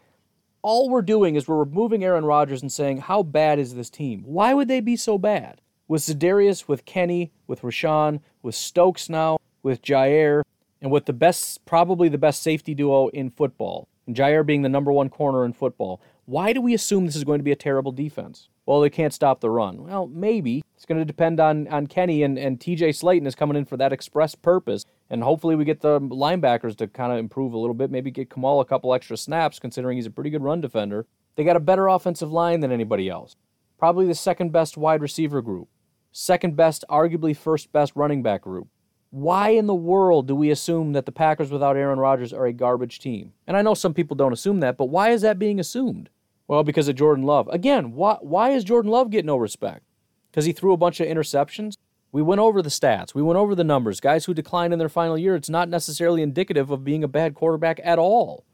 [0.62, 4.22] all we're doing is we're removing Aaron Rodgers and saying, how bad is this team?
[4.24, 5.60] Why would they be so bad?
[5.88, 10.42] With Za'Darius, with Kenny, with Rashan, with Stokes now, with Jair,
[10.80, 14.68] and with the best, probably the best safety duo in football, and Jaire being the
[14.68, 17.56] number one corner in football, why do we assume this is going to be a
[17.56, 18.48] terrible defense?
[18.66, 19.84] Well, they can't stop the run.
[19.84, 20.64] Well, maybe.
[20.74, 23.76] It's going to depend on, on Kenny, and, and TJ Slaton is coming in for
[23.76, 27.74] that express purpose And hopefully we get the linebackers to kind of improve a little
[27.74, 31.06] bit, maybe get Kamal a couple extra snaps, considering he's a pretty good run defender.
[31.36, 33.36] They got a better offensive line than anybody else.
[33.78, 35.68] Probably the second best wide receiver group.
[36.10, 38.68] Second best, arguably first best running back group.
[39.10, 42.52] Why in the world do we assume that the Packers without Aaron Rodgers are a
[42.52, 43.32] garbage team?
[43.46, 46.10] And I know some people don't assume that, but why is that being assumed?
[46.48, 47.48] Well, because of Jordan Love.
[47.48, 49.82] Again, why, why is Jordan Love getting no respect?
[50.30, 51.76] Because he threw a bunch of interceptions?
[52.12, 53.14] We went over the stats.
[53.14, 54.00] We went over the numbers.
[54.00, 57.34] Guys who decline in their final year, it's not necessarily indicative of being a bad
[57.34, 58.44] quarterback at all.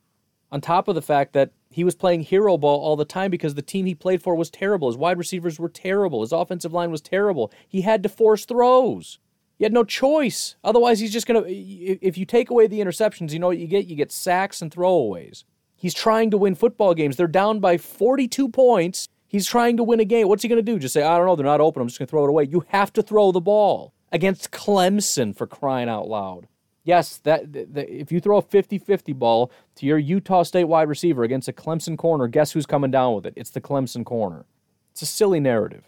[0.50, 3.54] On top of the fact that he was playing hero ball all the time because
[3.54, 4.88] the team he played for was terrible.
[4.88, 6.20] His wide receivers were terrible.
[6.20, 7.52] His offensive line was terrible.
[7.66, 9.18] He had to force throws.
[9.56, 10.56] He had no choice.
[10.64, 11.50] Otherwise, he's just going to.
[11.50, 13.86] If you take away the interceptions, you know what you get?
[13.86, 15.44] You get sacks and throwaways.
[15.82, 17.16] He's trying to win football games.
[17.16, 19.08] They're down by 42 points.
[19.26, 20.28] He's trying to win a game.
[20.28, 20.78] What's he going to do?
[20.78, 21.82] Just say, I don't know, they're not open.
[21.82, 22.44] I'm just going to throw it away.
[22.44, 26.46] You have to throw the ball against Clemson for crying out loud.
[26.84, 31.24] Yes, that the, if you throw a 50-50 ball to your Utah State wide receiver
[31.24, 33.32] against a Clemson corner, guess who's coming down with it?
[33.34, 34.44] It's the Clemson corner.
[34.92, 35.82] It's a silly narrative.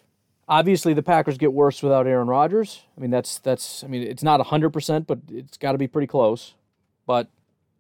[0.49, 2.83] Obviously, the Packers get worse without Aaron Rodgers.
[2.99, 3.85] I mean, that's that's.
[3.85, 6.55] I mean, it's not hundred percent, but it's got to be pretty close.
[7.07, 7.29] But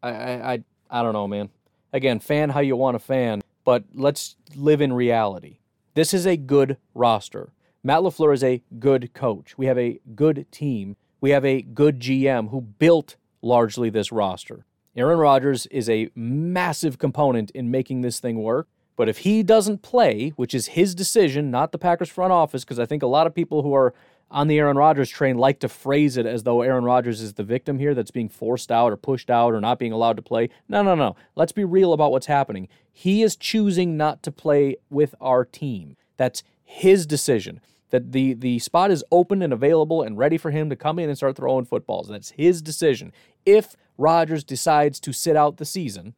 [0.00, 1.50] I, I, I, I don't know, man.
[1.94, 5.58] Again, fan how you want to fan, but let's live in reality.
[5.94, 7.52] This is a good roster.
[7.84, 9.56] Matt LaFleur is a good coach.
[9.56, 10.96] We have a good team.
[11.20, 14.66] We have a good GM who built largely this roster.
[14.96, 18.66] Aaron Rodgers is a massive component in making this thing work.
[18.96, 22.80] But if he doesn't play, which is his decision, not the Packers front office, because
[22.80, 23.94] I think a lot of people who are
[24.34, 27.44] on the Aaron Rodgers train like to phrase it as though Aaron Rodgers is the
[27.44, 30.50] victim here that's being forced out or pushed out or not being allowed to play.
[30.68, 31.14] No, no, no.
[31.36, 32.68] Let's be real about what's happening.
[32.92, 35.96] He is choosing not to play with our team.
[36.16, 37.60] That's his decision.
[37.90, 41.08] That the the spot is open and available and ready for him to come in
[41.08, 42.08] and start throwing footballs.
[42.08, 43.12] That's his decision.
[43.46, 46.14] If Rodgers decides to sit out the season,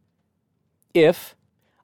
[0.94, 1.36] if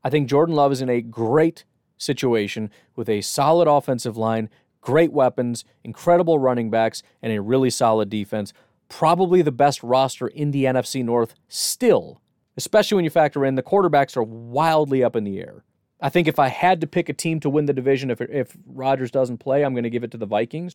[0.02, 1.64] I think Jordan Love is in a great
[1.98, 4.48] situation with a solid offensive line,
[4.82, 8.52] great weapons, incredible running backs, and a really solid defense.
[8.90, 12.20] Probably the best roster in the NFC North still,
[12.58, 15.64] especially when you factor in the quarterbacks are wildly up in the air.
[16.02, 18.56] I think if I had to pick a team to win the division, if, if
[18.66, 20.74] Rodgers doesn't play, I'm going to give it to the Vikings.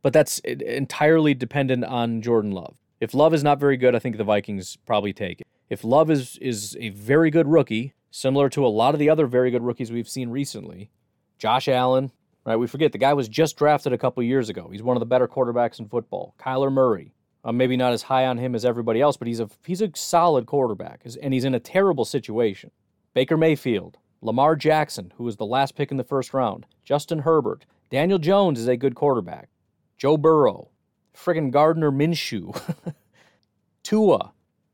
[0.00, 2.76] But that's entirely dependent on Jordan Love.
[3.00, 5.46] If Love is not very good, I think the Vikings probably take it.
[5.68, 9.26] If Love is is a very good rookie, similar to a lot of the other
[9.26, 10.90] very good rookies we've seen recently.
[11.36, 12.12] Josh Allen,
[12.48, 12.56] right?
[12.56, 14.68] We forget the guy was just drafted a couple years ago.
[14.72, 16.34] He's one of the better quarterbacks in football.
[16.38, 17.12] Kyler Murray.
[17.44, 19.90] I'm maybe not as high on him as everybody else, but he's a he's a
[19.94, 22.70] solid quarterback, and he's in a terrible situation.
[23.14, 27.64] Baker Mayfield, Lamar Jackson, who was the last pick in the first round, Justin Herbert,
[27.90, 29.48] Daniel Jones is a good quarterback,
[29.96, 30.68] Joe Burrow,
[31.14, 32.60] friggin' Gardner Minshew,
[33.82, 34.32] Tua.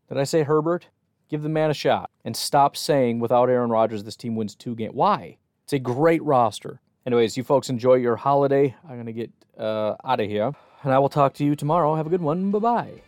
[0.08, 0.88] Did I say Herbert?
[1.28, 4.74] Give the man a shot and stop saying without Aaron Rodgers this team wins two
[4.74, 4.94] games.
[4.94, 5.38] Why?
[5.64, 6.80] It's a great roster.
[7.06, 8.74] Anyways, you folks enjoy your holiday.
[8.84, 10.52] I'm going to get uh, out of here
[10.82, 11.94] and I will talk to you tomorrow.
[11.94, 12.50] Have a good one.
[12.50, 13.02] Bye bye.